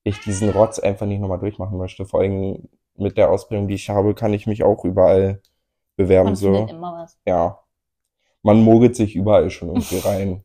ich 0.04 0.20
diesen 0.20 0.50
Rotz 0.50 0.80
einfach 0.80 1.06
nicht 1.06 1.20
nochmal 1.20 1.40
durchmachen 1.40 1.78
möchte. 1.78 2.06
Vor 2.06 2.22
allem 2.22 2.68
mit 2.96 3.18
der 3.18 3.32
Ausbildung, 3.32 3.68
die 3.68 3.76
ich 3.76 3.90
habe, 3.90 4.14
kann 4.14 4.34
ich 4.34 4.48
mich 4.48 4.64
auch 4.64 4.84
überall 4.84 5.42
bewerben, 5.96 6.30
Man 6.30 6.36
so. 6.36 6.68
immer 6.68 6.94
was. 6.94 7.18
Ja. 7.26 7.60
Man 8.42 8.62
mogelt 8.62 8.96
sich 8.96 9.16
überall 9.16 9.50
schon 9.50 9.70
irgendwie 9.70 9.98
rein. 10.04 10.44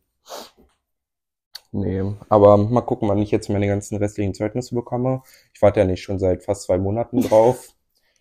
Nee, 1.71 2.03
aber 2.31 2.57
mal 2.57 2.81
gucken, 2.81 3.09
wann 3.09 3.19
ich 3.19 3.31
jetzt 3.31 3.51
meine 3.51 3.67
ganzen 3.67 3.99
restlichen 3.99 4.33
Zeugnisse 4.33 4.75
bekomme. 4.75 5.23
Ich 5.53 5.61
warte 5.61 5.81
ja 5.81 5.87
nicht 5.87 6.03
schon 6.03 6.19
seit 6.19 6.43
fast 6.45 6.63
zwei 6.63 6.79
Monaten 6.79 7.21
drauf. 7.21 7.69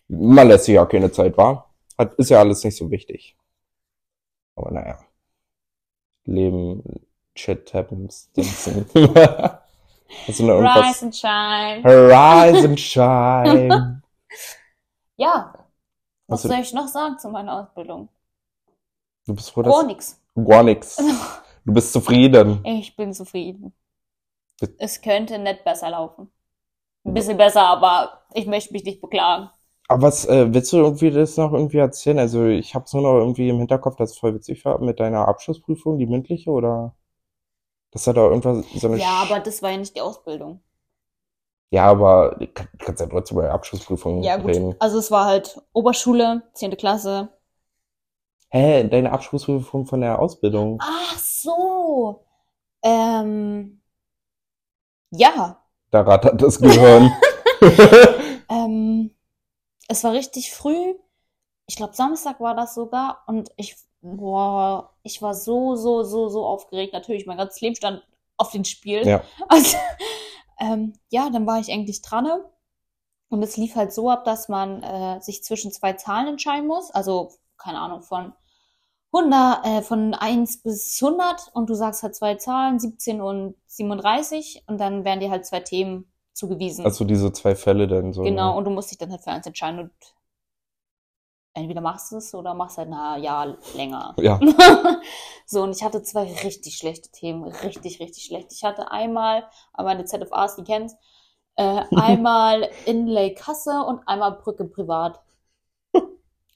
Man 0.08 0.48
lässt 0.48 0.66
sich 0.66 0.74
ja 0.74 0.84
keine 0.84 1.10
Zeit, 1.12 1.36
wahr? 1.38 1.70
Hat, 1.96 2.14
ist 2.14 2.30
ja 2.30 2.40
alles 2.40 2.62
nicht 2.64 2.76
so 2.76 2.90
wichtig. 2.90 3.36
Aber 4.54 4.70
naja. 4.70 4.98
Leben, 6.28 6.82
Shit 7.34 7.72
happens, 7.72 8.30
Dingsen. 8.32 8.86
Hast 10.26 10.40
du 10.40 10.44
noch? 10.44 10.60
Rise 10.60 11.04
and 11.04 11.14
shine. 11.14 11.82
Horizon 11.84 12.76
Shine. 12.76 14.02
Ja. 15.20 15.52
Was 16.28 16.42
du- 16.42 16.48
soll 16.48 16.58
ich 16.60 16.72
noch 16.72 16.86
sagen 16.86 17.18
zu 17.18 17.28
meiner 17.28 17.54
Ausbildung? 17.60 18.08
Du 19.26 19.34
bist 19.34 19.50
froh, 19.50 19.62
Gar 19.62 19.72
dass... 19.72 19.86
nichts. 19.86 20.22
Gar 20.36 20.62
nix. 20.62 20.96
Du 21.64 21.74
bist 21.74 21.92
zufrieden. 21.92 22.64
Ich 22.64 22.96
bin 22.96 23.12
zufrieden. 23.12 23.74
Es 24.78 25.02
könnte 25.02 25.38
nicht 25.38 25.64
besser 25.64 25.90
laufen. 25.90 26.30
Ein 27.04 27.12
bisschen 27.12 27.36
besser, 27.36 27.62
aber 27.62 28.22
ich 28.32 28.46
möchte 28.46 28.72
mich 28.72 28.84
nicht 28.84 29.02
beklagen. 29.02 29.50
Aber 29.88 30.02
was, 30.02 30.26
äh, 30.26 30.52
willst 30.52 30.72
du 30.72 30.78
irgendwie 30.78 31.10
das 31.10 31.36
noch 31.36 31.52
irgendwie 31.52 31.78
erzählen? 31.78 32.18
Also 32.18 32.44
ich 32.46 32.74
hab's 32.74 32.92
nur 32.92 33.02
noch 33.02 33.18
irgendwie 33.18 33.48
im 33.48 33.58
Hinterkopf, 33.58 33.96
dass 33.96 34.10
es 34.12 34.18
voll 34.18 34.34
witzig 34.34 34.64
war 34.64 34.78
mit 34.80 35.00
deiner 35.00 35.26
Abschlussprüfung, 35.28 35.98
die 35.98 36.06
mündliche, 36.06 36.50
oder? 36.50 36.94
Das 37.92 38.06
hat 38.06 38.16
da 38.16 38.22
irgendwas, 38.28 38.64
so 38.76 38.88
eine 38.88 38.98
Ja, 38.98 39.06
Sch- 39.06 39.22
aber 39.22 39.40
das 39.40 39.62
war 39.62 39.70
ja 39.70 39.78
nicht 39.78 39.96
die 39.96 40.00
Ausbildung. 40.00 40.62
Ja, 41.70 41.86
aber 41.86 42.36
du 42.38 42.46
kann- 42.48 42.68
kannst 42.78 43.00
ja 43.00 43.06
trotzdem 43.06 43.38
über 43.38 43.50
Abschlussprüfung 43.50 44.22
Ja, 44.22 44.36
gut. 44.36 44.48
reden. 44.48 44.74
Also 44.78 44.98
es 44.98 45.10
war 45.10 45.26
halt 45.26 45.60
Oberschule, 45.72 46.42
zehnte 46.54 46.76
Klasse. 46.76 47.28
Hä, 48.50 48.84
deine 48.88 49.12
Abschlussprüfung 49.12 49.86
von 49.86 50.00
der 50.02 50.18
Ausbildung? 50.18 50.78
Ach 50.82 51.18
so. 51.18 52.24
Ähm, 52.82 53.80
ja. 55.10 55.58
Da 55.90 56.00
rattert 56.00 56.40
das 56.40 56.58
Gehirn. 56.60 57.12
Ähm, 58.50 59.10
es 59.88 60.04
war 60.04 60.12
richtig 60.12 60.52
früh. 60.52 60.94
Ich 61.66 61.76
glaube, 61.76 61.94
Samstag 61.94 62.40
war 62.40 62.54
das 62.54 62.74
sogar. 62.74 63.24
Und 63.26 63.50
ich, 63.56 63.76
boah, 64.00 64.94
ich 65.02 65.20
war 65.20 65.34
so, 65.34 65.74
so, 65.74 66.04
so, 66.04 66.28
so 66.28 66.46
aufgeregt. 66.46 66.92
Natürlich, 66.92 67.26
mein 67.26 67.38
ganzes 67.38 67.60
Leben 67.60 67.74
stand 67.74 68.06
auf 68.36 68.52
dem 68.52 68.64
Spiel. 68.64 69.06
Ja. 69.06 69.22
Also, 69.48 69.76
ähm, 70.60 70.92
ja, 71.10 71.30
dann 71.30 71.46
war 71.46 71.58
ich 71.58 71.72
eigentlich 71.72 72.02
dran. 72.02 72.28
Und 73.30 73.42
es 73.42 73.56
lief 73.56 73.76
halt 73.76 73.92
so 73.92 74.10
ab, 74.10 74.24
dass 74.24 74.48
man 74.48 74.82
äh, 74.82 75.20
sich 75.20 75.42
zwischen 75.42 75.72
zwei 75.72 75.94
Zahlen 75.94 76.28
entscheiden 76.28 76.66
muss. 76.66 76.90
Also, 76.90 77.32
keine 77.56 77.80
Ahnung, 77.80 78.02
von 78.02 78.32
100, 79.12 79.66
äh, 79.66 79.82
von 79.82 80.14
1 80.14 80.62
bis 80.62 81.02
100 81.02 81.50
und 81.54 81.70
du 81.70 81.74
sagst 81.74 82.02
halt 82.02 82.14
zwei 82.14 82.34
Zahlen, 82.34 82.78
17 82.78 83.20
und 83.20 83.54
37 83.66 84.64
und 84.66 84.78
dann 84.78 85.04
werden 85.04 85.20
dir 85.20 85.30
halt 85.30 85.46
zwei 85.46 85.60
Themen 85.60 86.10
zugewiesen. 86.38 86.84
Also 86.84 87.04
diese 87.04 87.32
zwei 87.32 87.54
Fälle 87.54 87.86
dann 87.86 88.12
so. 88.12 88.22
genau, 88.22 88.52
ne? 88.52 88.58
und 88.58 88.64
du 88.64 88.70
musst 88.70 88.90
dich 88.90 88.98
dann 88.98 89.10
halt 89.10 89.22
für 89.22 89.30
eins 89.30 89.46
entscheiden 89.46 89.80
und 89.80 89.92
entweder 91.54 91.80
machst 91.80 92.12
du 92.12 92.16
es 92.16 92.34
oder 92.34 92.54
machst 92.54 92.78
halt 92.78 92.90
ein 92.92 93.22
Jahr 93.22 93.56
länger. 93.74 94.14
Ja. 94.18 94.40
so, 95.46 95.62
und 95.62 95.74
ich 95.76 95.82
hatte 95.82 96.02
zwei 96.02 96.32
richtig 96.44 96.76
schlechte 96.76 97.10
Themen, 97.10 97.44
richtig, 97.44 98.00
richtig 98.00 98.24
schlecht. 98.24 98.52
Ich 98.52 98.64
hatte 98.64 98.90
einmal, 98.90 99.44
aber 99.72 99.88
meine 99.88 100.04
ZFAs, 100.04 100.56
die 100.56 100.64
kennt, 100.64 100.92
äh, 101.56 101.82
einmal 101.96 102.70
Inlay 102.86 103.34
Kasse 103.34 103.82
und 103.86 104.06
einmal 104.06 104.32
Brücke 104.32 104.64
privat. 104.64 105.20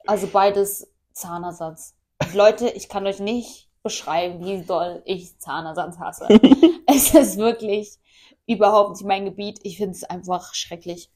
Also 0.07 0.27
beides 0.27 0.93
Zahnersatz. 1.13 1.95
Leute, 2.35 2.69
ich 2.69 2.89
kann 2.89 3.07
euch 3.07 3.21
nicht 3.21 3.69
beschreiben, 3.83 4.45
wie 4.45 4.63
doll 4.63 5.03
ich 5.05 5.39
Zahnersatz 5.39 5.99
hasse. 5.99 6.29
es 6.87 7.15
ist 7.15 7.37
wirklich 7.37 7.99
überhaupt 8.47 8.91
nicht 8.93 9.05
mein 9.05 9.25
Gebiet. 9.25 9.61
Ich 9.63 9.77
finde 9.77 9.93
es 9.93 10.05
einfach 10.05 10.55
schrecklich. 10.55 11.11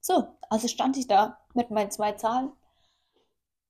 So, 0.00 0.26
also 0.50 0.68
stand 0.68 0.96
ich 0.96 1.06
da 1.06 1.38
mit 1.54 1.70
meinen 1.70 1.90
zwei 1.90 2.12
Zahlen 2.12 2.52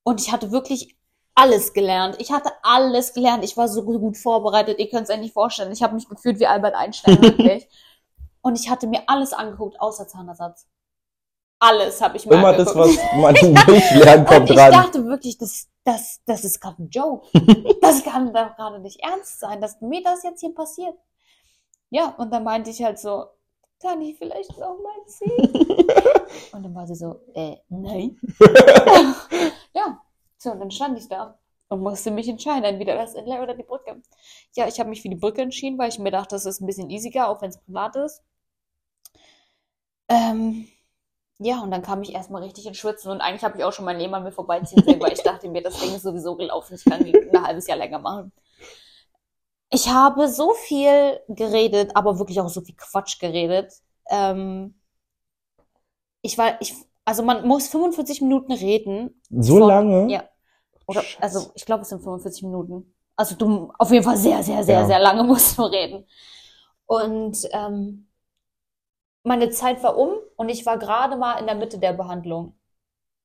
und 0.02 0.20
ich 0.20 0.32
hatte 0.32 0.50
wirklich 0.50 0.96
alles 1.34 1.72
gelernt. 1.72 2.16
Ich 2.18 2.32
hatte 2.32 2.50
alles 2.62 3.14
gelernt. 3.14 3.44
Ich 3.44 3.56
war 3.56 3.68
so 3.68 3.82
gut 3.84 4.16
vorbereitet. 4.16 4.78
Ihr 4.78 4.88
könnt 4.90 5.04
es 5.08 5.10
euch 5.14 5.20
nicht 5.20 5.32
vorstellen. 5.34 5.72
Ich 5.72 5.82
habe 5.82 5.94
mich 5.94 6.08
gefühlt 6.08 6.38
wie 6.40 6.46
Albert 6.46 6.74
Einstein, 6.74 7.20
wirklich. 7.22 7.68
und 8.42 8.58
ich 8.58 8.68
hatte 8.70 8.86
mir 8.86 9.02
alles 9.06 9.32
angeguckt, 9.32 9.80
außer 9.80 10.06
Zahnersatz. 10.08 10.66
Alles 11.58 12.00
habe 12.00 12.16
ich 12.16 12.26
mir 12.26 12.34
Immer 12.34 12.54
das, 12.54 12.68
angeguckt. 12.74 12.98
was 12.98 13.20
man 13.20 13.34
nicht 13.74 13.92
lernt, 13.92 14.26
kommt 14.28 14.50
ich 14.50 14.56
dran. 14.56 14.72
dachte 14.72 15.04
wirklich, 15.06 15.38
das, 15.38 15.68
das, 15.84 16.20
das 16.26 16.44
ist 16.44 16.60
gerade 16.60 16.82
ein 16.82 16.88
Joke. 16.90 17.26
Das 17.80 18.02
kann 18.04 18.32
doch 18.32 18.54
gerade 18.56 18.78
nicht 18.80 19.00
ernst 19.00 19.40
sein, 19.40 19.60
dass 19.60 19.80
mir 19.80 20.02
das 20.02 20.22
jetzt 20.22 20.40
hier 20.40 20.54
passiert. 20.54 20.94
Ja, 21.92 22.14
und 22.16 22.32
dann 22.32 22.42
meinte 22.44 22.70
ich 22.70 22.82
halt 22.82 22.98
so, 22.98 23.26
kann 23.82 24.00
ich 24.00 24.16
vielleicht 24.16 24.56
noch 24.58 24.78
mal 24.82 25.06
ziehen? 25.06 25.52
Und 26.52 26.62
dann 26.62 26.74
war 26.74 26.86
sie 26.86 26.94
so, 26.94 27.20
äh, 27.34 27.56
nein. 27.68 28.18
ja, 29.74 30.00
so, 30.38 30.52
und 30.52 30.60
dann 30.60 30.70
stand 30.70 30.98
ich 30.98 31.08
da 31.08 31.38
und 31.68 31.80
musste 31.80 32.10
mich 32.10 32.28
entscheiden, 32.28 32.64
entweder 32.64 32.94
das 32.94 33.14
Inlay 33.14 33.40
oder 33.40 33.54
die 33.54 33.62
Brücke. 33.62 34.00
Ja, 34.56 34.66
ich 34.68 34.80
habe 34.80 34.88
mich 34.88 35.02
für 35.02 35.08
die 35.08 35.16
Brücke 35.16 35.42
entschieden, 35.42 35.78
weil 35.78 35.88
ich 35.90 35.98
mir 35.98 36.10
dachte, 36.10 36.34
das 36.34 36.46
ist 36.46 36.60
ein 36.60 36.66
bisschen 36.66 36.90
easiger, 36.90 37.28
auch 37.28 37.42
wenn 37.42 37.50
es 37.50 37.58
privat 37.58 37.96
ist. 37.96 38.22
Ähm, 40.08 40.68
ja, 41.38 41.60
und 41.62 41.70
dann 41.70 41.82
kam 41.82 42.02
ich 42.02 42.14
erstmal 42.14 42.42
richtig 42.42 42.66
in 42.66 42.74
Schwitzen 42.74 43.10
und 43.10 43.20
eigentlich 43.20 43.44
habe 43.44 43.58
ich 43.58 43.64
auch 43.64 43.72
schon 43.72 43.84
mein 43.84 43.98
Leben 43.98 44.14
an 44.14 44.24
mir 44.24 44.32
vorbeiziehen 44.32 44.82
sehen, 44.84 45.00
weil 45.00 45.12
ich 45.12 45.22
dachte 45.22 45.48
mir, 45.48 45.62
das 45.62 45.80
Ding 45.80 45.94
ist 45.94 46.02
sowieso 46.02 46.36
gelaufen, 46.36 46.74
ich 46.74 46.84
kann 46.84 47.04
ein 47.04 47.46
halbes 47.46 47.66
Jahr 47.66 47.78
länger 47.78 47.98
machen. 47.98 48.32
Ich 49.72 49.88
habe 49.88 50.28
so 50.28 50.52
viel 50.54 51.18
geredet, 51.28 51.92
aber 51.96 52.18
wirklich 52.18 52.38
auch 52.40 52.48
so 52.48 52.60
viel 52.60 52.74
Quatsch 52.76 53.18
geredet. 53.18 53.72
Ähm, 54.10 54.74
ich 56.20 56.36
war, 56.38 56.60
ich, 56.60 56.74
also 57.04 57.22
man 57.22 57.46
muss 57.48 57.68
45 57.68 58.20
Minuten 58.20 58.52
reden. 58.52 59.20
So 59.30 59.58
Von- 59.58 59.68
lange? 59.68 60.12
Ja. 60.12 60.24
Oder, 60.86 61.02
Scheiße. 61.02 61.22
also 61.22 61.52
ich 61.54 61.64
glaube, 61.64 61.82
es 61.82 61.88
sind 61.88 62.02
45 62.02 62.42
Minuten. 62.42 62.94
Also 63.16 63.34
du, 63.34 63.72
auf 63.78 63.90
jeden 63.90 64.04
Fall 64.04 64.16
sehr, 64.16 64.42
sehr, 64.42 64.62
sehr, 64.64 64.80
Ja. 64.80 64.86
sehr 64.86 64.98
lange 64.98 65.24
musst 65.24 65.56
du 65.58 65.62
reden. 65.62 66.06
Und 66.86 67.38
ähm, 67.52 68.08
meine 69.22 69.50
Zeit 69.50 69.82
war 69.82 69.96
um 69.96 70.10
und 70.36 70.48
ich 70.48 70.66
war 70.66 70.78
gerade 70.78 71.16
mal 71.16 71.38
in 71.38 71.46
der 71.46 71.54
Mitte 71.54 71.78
der 71.78 71.92
Behandlung. 71.94 72.58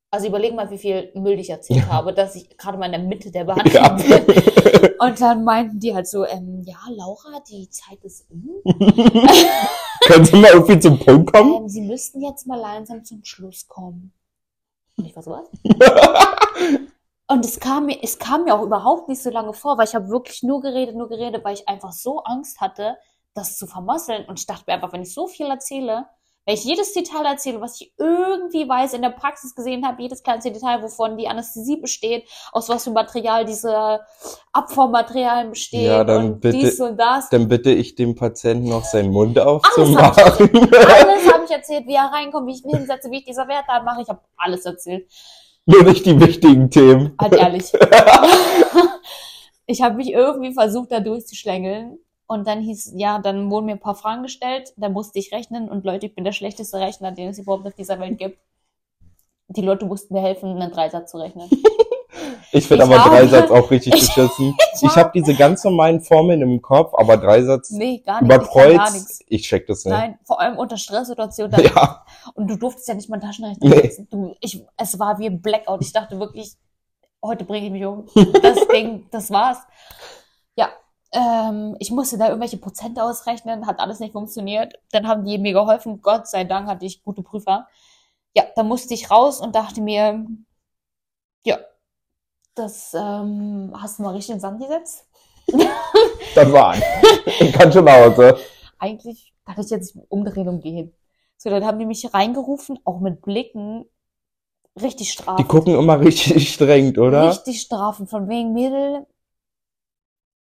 Also 0.09 0.27
überleg 0.27 0.55
mal, 0.55 0.69
wie 0.71 0.77
viel 0.77 1.11
Müll 1.15 1.37
ich 1.39 1.49
erzählt 1.49 1.81
Ja. 1.81 1.87
habe, 1.93 2.13
dass 2.13 2.35
ich 2.35 2.57
gerade 2.57 2.77
mal 2.77 2.85
in 2.85 2.93
der 2.93 3.01
Mitte 3.01 3.29
der 3.29 3.43
Behandlung 3.43 3.73
Ja. 3.83 3.89
bin. 3.89 4.93
Und 4.99 5.21
dann 5.21 5.43
meinten 5.43 5.79
die 5.79 5.93
halt 5.93 6.07
so, 6.07 6.25
ähm, 6.25 6.61
ja, 6.65 6.77
Laura, 6.95 7.39
die 7.49 7.69
Zeit 7.69 8.03
ist 8.03 8.25
um. 8.31 8.49
Können 10.05 10.25
Sie 10.25 10.37
mal 10.37 10.51
irgendwie 10.53 10.79
zum 10.79 10.97
Punkt 10.97 11.33
kommen? 11.33 11.53
Ähm, 11.63 11.69
Sie 11.69 11.81
müssten 11.81 12.21
jetzt 12.21 12.47
mal 12.47 12.57
langsam 12.59 13.03
zum 13.03 13.23
Schluss 13.23 13.67
kommen. 13.67 14.13
Und 14.97 15.05
ich 15.05 15.15
war 15.15 15.21
so, 15.23 15.31
was? 15.31 15.47
Und 17.29 17.45
es 17.45 17.59
kam 17.59 17.87
mir, 17.87 17.99
es 18.01 18.17
kam 18.17 18.45
mir 18.45 18.55
auch 18.55 18.63
überhaupt 18.63 19.09
nicht 19.09 19.21
so 19.21 19.29
lange 19.29 19.53
vor, 19.53 19.77
weil 19.77 19.85
ich 19.85 19.93
habe 19.95 20.07
wirklich 20.09 20.41
nur 20.43 20.61
geredet, 20.61 20.95
nur 20.95 21.09
geredet, 21.09 21.43
weil 21.43 21.53
ich 21.55 21.67
einfach 21.67 21.91
so 21.91 22.19
Angst 22.23 22.61
hatte, 22.61 22.95
das 23.33 23.57
zu 23.57 23.67
vermasseln. 23.67 24.25
Und 24.25 24.39
ich 24.39 24.45
dachte 24.47 24.63
mir 24.67 24.73
einfach, 24.75 24.93
wenn 24.93 25.01
ich 25.01 25.13
so 25.13 25.27
viel 25.27 25.47
erzähle, 25.47 26.05
wenn 26.47 26.53
ich 26.53 26.63
jedes 26.63 26.93
Detail 26.93 27.25
erzähle, 27.25 27.59
was 27.59 27.81
ich 27.81 27.93
irgendwie 27.97 28.69
weiß, 28.69 28.93
in 28.93 29.01
der 29.01 29.09
Praxis 29.09 29.53
gesehen 29.53 29.85
habe, 29.85 30.01
jedes 30.01 30.23
kleinste 30.23 30.49
Detail, 30.49 30.81
wovon 30.81 31.17
die 31.17 31.27
Anästhesie 31.27 31.75
besteht, 31.75 32.23
aus 32.53 32.69
was 32.69 32.85
für 32.85 32.91
Material 32.91 33.43
diese 33.43 33.99
Abformmaterialien 34.53 35.49
bestehen 35.49 35.83
Ja, 35.83 36.05
dann 36.05 36.25
und 36.25 36.39
bitte- 36.39 36.57
dies 36.57 36.79
und 36.79 36.95
das. 36.95 37.27
Dann 37.29 37.49
bitte 37.49 37.71
ich 37.71 37.95
dem 37.95 38.15
Patienten 38.15 38.69
noch 38.69 38.85
seinen 38.85 39.11
Mund 39.11 39.37
aufzumachen. 39.37 40.23
Alles 40.23 41.33
habe 41.33 41.43
ich 41.43 41.51
erzählt, 41.51 41.85
wie 41.85 41.95
er 41.95 42.13
reinkommt, 42.13 42.47
wie 42.47 42.53
ich 42.53 42.63
ihn 42.63 42.77
hinsetze, 42.77 43.11
wie 43.11 43.17
ich 43.17 43.25
dieser 43.25 43.49
Wert 43.49 43.65
mache. 43.83 44.01
Ich 44.03 44.07
habe 44.07 44.21
alles 44.37 44.63
erzählt. 44.63 45.11
Nur 45.65 45.83
nicht 45.83 46.05
die 46.05 46.17
wichtigen 46.17 46.69
Themen. 46.69 47.13
Halt 47.19 47.33
ehrlich. 47.33 47.73
ich 49.65 49.81
habe 49.81 49.95
mich 49.95 50.13
irgendwie 50.13 50.53
versucht, 50.53 50.93
da 50.93 51.01
durchzuschlängeln. 51.01 51.99
Und 52.27 52.45
dann 52.45 52.61
hieß, 52.61 52.93
ja, 52.95 53.19
dann 53.19 53.49
wurden 53.49 53.67
mir 53.67 53.73
ein 53.73 53.79
paar 53.79 53.95
Fragen 53.95 54.23
gestellt, 54.23 54.73
da 54.75 54.89
musste 54.89 55.17
ich 55.19 55.31
rechnen 55.31 55.69
und 55.69 55.85
Leute, 55.85 56.07
ich 56.07 56.15
bin 56.15 56.25
der 56.25 56.33
schlechteste 56.33 56.77
Rechner, 56.77 57.11
den 57.13 57.29
es 57.29 57.39
überhaupt 57.39 57.65
auf 57.65 57.73
dieser 57.73 57.99
Welt 57.99 58.17
gibt. 58.17 58.37
Die 59.47 59.61
Leute 59.61 59.85
mussten 59.85 60.13
mir 60.13 60.21
helfen, 60.21 60.61
einen 60.61 60.71
Dreisatz 60.71 61.11
zu 61.11 61.17
rechnen. 61.17 61.49
Ich 62.53 62.65
finde 62.65 62.85
Ich 62.85 62.91
aber 62.91 63.09
Dreisatz 63.09 63.51
auch 63.51 63.69
richtig 63.69 63.93
Ich- 63.93 64.07
beschissen. 64.07 64.55
ich 64.75 64.83
Ich 64.83 64.95
habe- 64.95 65.11
diese 65.13 65.35
ganz 65.35 65.63
normalen 65.65 65.99
Formeln 66.01 66.41
im 66.41 66.61
Kopf, 66.61 66.93
aber 66.97 67.17
Dreisatz 67.17 67.69
Nee, 67.71 67.99
gar 67.99 68.21
nicht. 68.21 68.31
Ich 68.31 68.37
gar 68.37 68.37
überkreuzt, 68.39 68.93
nichts. 68.95 69.19
ich 69.27 69.41
check 69.43 69.67
das 69.67 69.83
nicht. 69.85 69.93
Nein, 69.93 70.17
vor 70.23 70.39
allem 70.39 70.57
unter 70.57 70.77
Stresssituationen. 70.77 71.59
Ja, 71.75 72.05
Und 72.35 72.47
du 72.49 72.55
durftest 72.55 72.87
ja 72.87 72.93
nicht 72.95 73.09
mal 73.09 73.19
Taschenrechner 73.19 73.69
Nee. 73.69 73.75
benutzen. 73.81 74.07
Du, 74.09 74.33
ich, 74.39 74.63
es 74.77 74.97
war 74.97 75.19
wie 75.19 75.27
ein 75.27 75.41
Blackout. 75.41 75.81
Ich 75.81 75.91
dachte 75.91 76.19
wirklich, 76.19 76.53
heute 77.23 77.43
bringe 77.43 77.65
ich 77.67 77.71
mich 77.71 77.85
um. 77.85 78.07
Das 78.41 78.65
Ding, 78.69 79.05
das 79.11 79.29
war's. 79.29 79.59
Ja, 80.55 80.69
ähm, 81.17 81.75
ich 81.79 81.89
musste 81.91 82.17
da 82.17 82.27
irgendwelche 82.27 82.57
Prozente 82.57 83.01
ausrechnen, 83.03 83.65
hat 83.65 83.79
alles 83.79 83.99
nicht 83.99 84.11
funktioniert. 84.13 84.75
Dann 84.91 85.07
haben 85.07 85.25
die 85.25 85.37
mir 85.37 85.53
geholfen. 85.53 86.01
Gott 86.01 86.27
sei 86.27 86.43
Dank 86.43 86.67
hatte 86.67 86.85
ich 86.85 87.03
gute 87.03 87.23
Prüfer. 87.23 87.67
Ja, 88.35 88.43
da 88.55 88.63
musste 88.63 88.93
ich 88.93 89.09
raus 89.09 89.41
und 89.41 89.55
dachte 89.55 89.81
mir, 89.81 90.25
ja, 91.43 91.57
das 92.55 92.93
ähm, 92.93 93.73
hast 93.79 93.97
du 93.99 94.03
mal 94.03 94.13
richtig 94.13 94.29
in 94.31 94.35
den 94.35 94.41
Sand 94.41 94.59
gesetzt. 94.61 95.07
das 96.35 96.51
war's. 96.51 96.81
Ich 97.39 97.53
kann 97.53 97.71
schon 97.71 97.85
nach 97.85 98.05
Hause. 98.05 98.37
eigentlich 98.77 99.33
kann 99.45 99.59
ich 99.63 99.69
jetzt 99.69 99.97
umdrehen 100.09 100.49
und 100.49 100.61
gehen. 100.61 100.93
So, 101.37 101.49
dann 101.49 101.65
haben 101.65 101.79
die 101.79 101.85
mich 101.85 102.13
reingerufen, 102.13 102.79
auch 102.83 102.99
mit 102.99 103.21
Blicken, 103.21 103.85
richtig 104.75 105.07
Die 105.07 105.13
strafend. 105.13 105.47
gucken 105.47 105.75
immer 105.75 105.99
richtig 105.99 106.51
streng, 106.53 106.95
oder? 106.97 107.29
Richtig 107.29 107.61
strafend, 107.61 108.09
von 108.09 108.27
wegen 108.27 108.53
Mädel, 108.53 109.05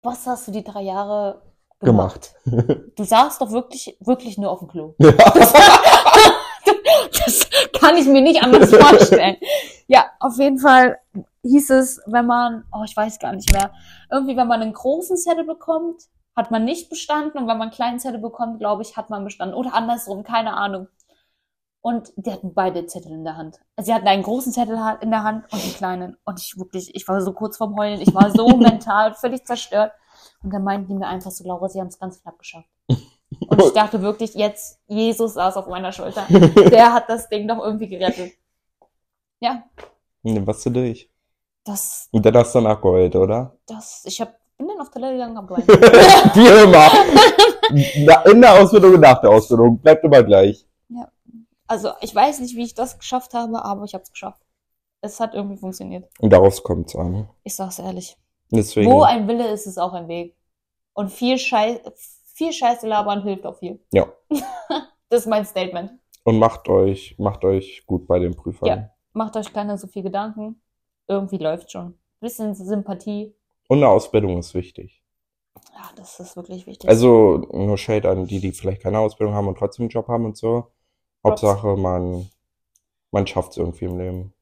was 0.03 0.27
hast 0.27 0.49
du 0.49 0.53
die 0.53 0.65
drei 0.65 0.83
Jahre 0.83 1.43
Gemacht. 1.83 2.35
Du 2.45 3.05
saßt 3.05 3.41
doch 3.41 3.51
wirklich, 3.53 3.97
wirklich 4.01 4.37
nur 4.37 4.51
auf 4.51 4.59
dem 4.59 4.69
Klo. 4.69 4.95
Ja. 4.99 5.13
Das 7.25 7.49
kann 7.81 7.97
ich 7.97 8.07
mir 8.07 8.21
nicht 8.21 8.43
anders 8.43 8.71
vorstellen. 8.75 9.37
Ja, 9.87 10.05
auf 10.21 10.37
jeden 10.37 10.59
Fall 10.59 10.99
hieß 11.43 11.71
es, 11.71 12.03
wenn 12.07 12.27
man, 12.27 12.65
oh, 12.71 12.83
ich 12.85 12.95
weiß 12.95 13.19
gar 13.19 13.33
nicht 13.33 13.51
mehr, 13.53 13.73
irgendwie, 14.11 14.37
wenn 14.37 14.47
man 14.47 14.61
einen 14.61 14.75
großen 14.75 15.17
Zettel 15.17 15.45
bekommt, 15.45 16.03
hat 16.37 16.51
man 16.51 16.67
nicht 16.67 16.91
bestanden 16.91 17.39
und 17.39 17.49
wenn 17.49 17.57
man 17.57 17.69
einen 17.69 17.71
kleinen 17.71 17.99
Zettel 17.99 18.21
bekommt, 18.21 18.59
glaube 18.59 18.83
ich, 18.83 18.99
hat 18.99 19.09
man 19.09 19.25
bestanden. 19.25 19.57
Oder 19.57 19.73
andersrum, 19.75 20.23
keine 20.23 20.53
Ahnung. 20.53 20.87
Und 21.83 22.13
die 22.17 22.31
hatten 22.31 22.53
beide 22.53 22.85
Zettel 22.87 23.13
in 23.13 23.25
der 23.25 23.37
Hand. 23.37 23.59
Also 23.75 23.87
sie 23.91 23.95
hatten 23.95 24.07
einen 24.07 24.23
großen 24.23 24.53
Zettel 24.53 24.79
in 25.01 25.11
der 25.11 25.23
Hand 25.23 25.51
und 25.51 25.63
einen 25.63 25.73
kleinen. 25.73 26.17
Und 26.25 26.39
ich 26.39 26.59
wirklich, 26.59 26.95
ich 26.95 27.09
war 27.09 27.21
so 27.23 27.33
kurz 27.33 27.57
vorm 27.57 27.77
Heulen, 27.77 28.01
ich 28.01 28.15
war 28.15 28.31
so 28.31 28.49
mental 28.57 29.15
völlig 29.15 29.47
zerstört. 29.47 29.93
Und 30.43 30.53
dann 30.53 30.63
meinten 30.63 30.89
die 30.89 30.95
mir 30.95 31.07
einfach 31.07 31.31
so, 31.31 31.45
Laura, 31.45 31.69
sie 31.69 31.81
haben 31.81 31.89
es 31.89 31.99
ganz 31.99 32.21
knapp 32.21 32.39
geschafft. 32.39 32.69
Und 32.87 33.63
ich 33.63 33.73
dachte 33.75 34.03
wirklich, 34.03 34.35
jetzt, 34.35 34.79
Jesus 34.89 35.35
saß 35.35 35.57
auf 35.57 35.67
meiner 35.69 35.93
Schulter. 35.93 36.27
Der 36.29 36.93
hat 36.93 37.09
das 37.09 37.29
Ding 37.29 37.49
doch 37.49 37.59
irgendwie 37.65 37.89
gerettet. 37.89 38.33
Ja, 39.41 39.63
Dann 40.23 40.47
warst 40.47 40.67
du 40.67 40.71
durch. 40.71 41.09
das, 41.65 42.09
Und 42.13 42.27
dann 42.27 42.37
hast 42.37 42.55
du 42.55 42.61
danach 42.61 42.81
geheult, 42.81 43.17
oder? 43.17 43.57
das, 43.67 44.03
ich 44.05 44.21
hab, 44.21 44.35
bin 44.59 44.69
dann 44.69 44.81
auf 44.81 44.91
Toilette 44.91 45.15
gegangen, 45.15 45.39
hab 45.39 45.49
geweint. 45.49 45.67
Wie 46.37 46.47
immer. 46.63 48.31
In 48.31 48.41
der 48.43 48.53
Ausbildung 48.61 48.95
und 48.95 49.01
nach 49.01 49.19
der 49.21 49.31
Ausbildung. 49.31 49.79
Bleibt 49.79 50.05
immer 50.05 50.23
gleich. 50.23 50.67
Also 51.71 51.91
ich 52.01 52.13
weiß 52.13 52.41
nicht, 52.41 52.57
wie 52.57 52.65
ich 52.65 52.75
das 52.75 52.99
geschafft 52.99 53.33
habe, 53.33 53.65
aber 53.65 53.85
ich 53.85 53.95
habe 53.95 54.03
es 54.03 54.11
geschafft. 54.11 54.43
Es 55.03 55.21
hat 55.21 55.35
irgendwie 55.35 55.57
funktioniert. 55.57 56.11
Und 56.19 56.33
darauf 56.33 56.65
kommt 56.65 56.89
es 56.89 56.97
an. 56.97 57.31
Ich 57.45 57.55
sag's 57.55 57.79
ehrlich. 57.79 58.17
Deswegen, 58.51 58.91
Wo 58.91 59.03
ein 59.03 59.29
Wille 59.29 59.47
ist, 59.47 59.67
ist 59.69 59.79
auch 59.79 59.93
ein 59.93 60.09
Weg. 60.09 60.37
Und 60.95 61.13
viel, 61.13 61.39
Schei 61.39 61.81
viel 62.35 62.53
Scheiße 62.53 62.89
labern 62.89 63.23
hilft 63.23 63.47
auch 63.47 63.57
viel. 63.57 63.79
Ja. 63.93 64.09
das 65.09 65.21
ist 65.21 65.27
mein 65.29 65.45
Statement. 65.45 65.93
und 66.25 66.41
macht 66.41 66.69
euch, 66.69 67.15
macht 67.19 67.45
euch 67.45 67.87
gut 67.87 68.09
bei 68.09 68.19
den 68.19 68.35
Prüfern. 68.35 68.69
Ja. 68.69 68.91
Macht 69.13 69.37
euch 69.37 69.53
keine 69.53 69.79
so 69.79 69.87
viel 69.87 70.03
Gedanken. 70.03 70.61
Irgendwie 71.07 71.39
läuft 71.39 71.71
schon. 71.71 71.97
Bisschen 72.19 72.57
Sympathie. 72.57 73.33
Und 73.69 73.79
eine 73.79 73.89
Ausbildung 73.89 74.39
ist 74.39 74.55
wichtig. 74.55 75.05
Ja, 75.73 75.89
das 75.95 76.19
ist 76.19 76.35
wirklich 76.35 76.67
wichtig. 76.67 76.91
Also 76.91 77.47
nur 77.53 77.79
Shade 77.79 78.11
an 78.11 78.27
die, 78.27 78.41
die 78.41 78.51
vielleicht 78.51 78.83
keine 78.83 78.99
Ausbildung 78.99 79.37
haben 79.37 79.47
und 79.47 79.57
trotzdem 79.57 79.85
einen 79.85 79.91
Job 79.91 80.09
haben 80.09 80.25
und 80.25 80.37
so. 80.37 80.73
Hauptsache, 81.25 81.77
man, 81.77 82.29
man 83.11 83.27
schafft 83.27 83.53
es 83.53 83.57
irgendwie 83.59 83.85
im 83.85 83.99
Leben. 83.99 84.35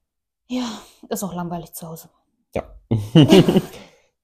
ja, 0.48 0.80
ist 1.08 1.22
auch 1.22 1.34
langweilig 1.34 1.72
zu 1.72 1.88
Hause. 1.88 2.08
Ja. 2.54 2.64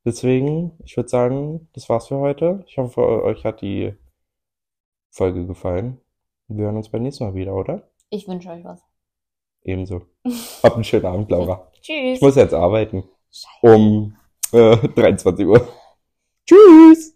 Deswegen, 0.04 0.78
ich 0.84 0.96
würde 0.96 1.08
sagen, 1.08 1.68
das 1.72 1.88
war's 1.88 2.08
für 2.08 2.18
heute. 2.18 2.62
Ich 2.66 2.78
hoffe, 2.78 3.00
euch 3.22 3.44
hat 3.44 3.62
die 3.62 3.94
Folge 5.10 5.46
gefallen. 5.46 6.00
Wir 6.48 6.66
hören 6.66 6.76
uns 6.76 6.90
beim 6.90 7.02
nächsten 7.02 7.24
Mal 7.24 7.34
wieder, 7.34 7.54
oder? 7.54 7.88
Ich 8.10 8.28
wünsche 8.28 8.50
euch 8.50 8.64
was. 8.64 8.82
Ebenso. 9.62 10.02
Habt 10.62 10.74
einen 10.74 10.84
schönen 10.84 11.06
Abend, 11.06 11.30
Laura. 11.30 11.70
Tschüss. 11.80 12.16
Ich 12.16 12.20
muss 12.20 12.36
jetzt 12.36 12.52
arbeiten. 12.52 13.04
Scheiße. 13.30 13.74
Um 13.76 14.16
äh, 14.52 14.76
23 14.76 15.46
Uhr. 15.46 15.66
Tschüss! 16.46 17.13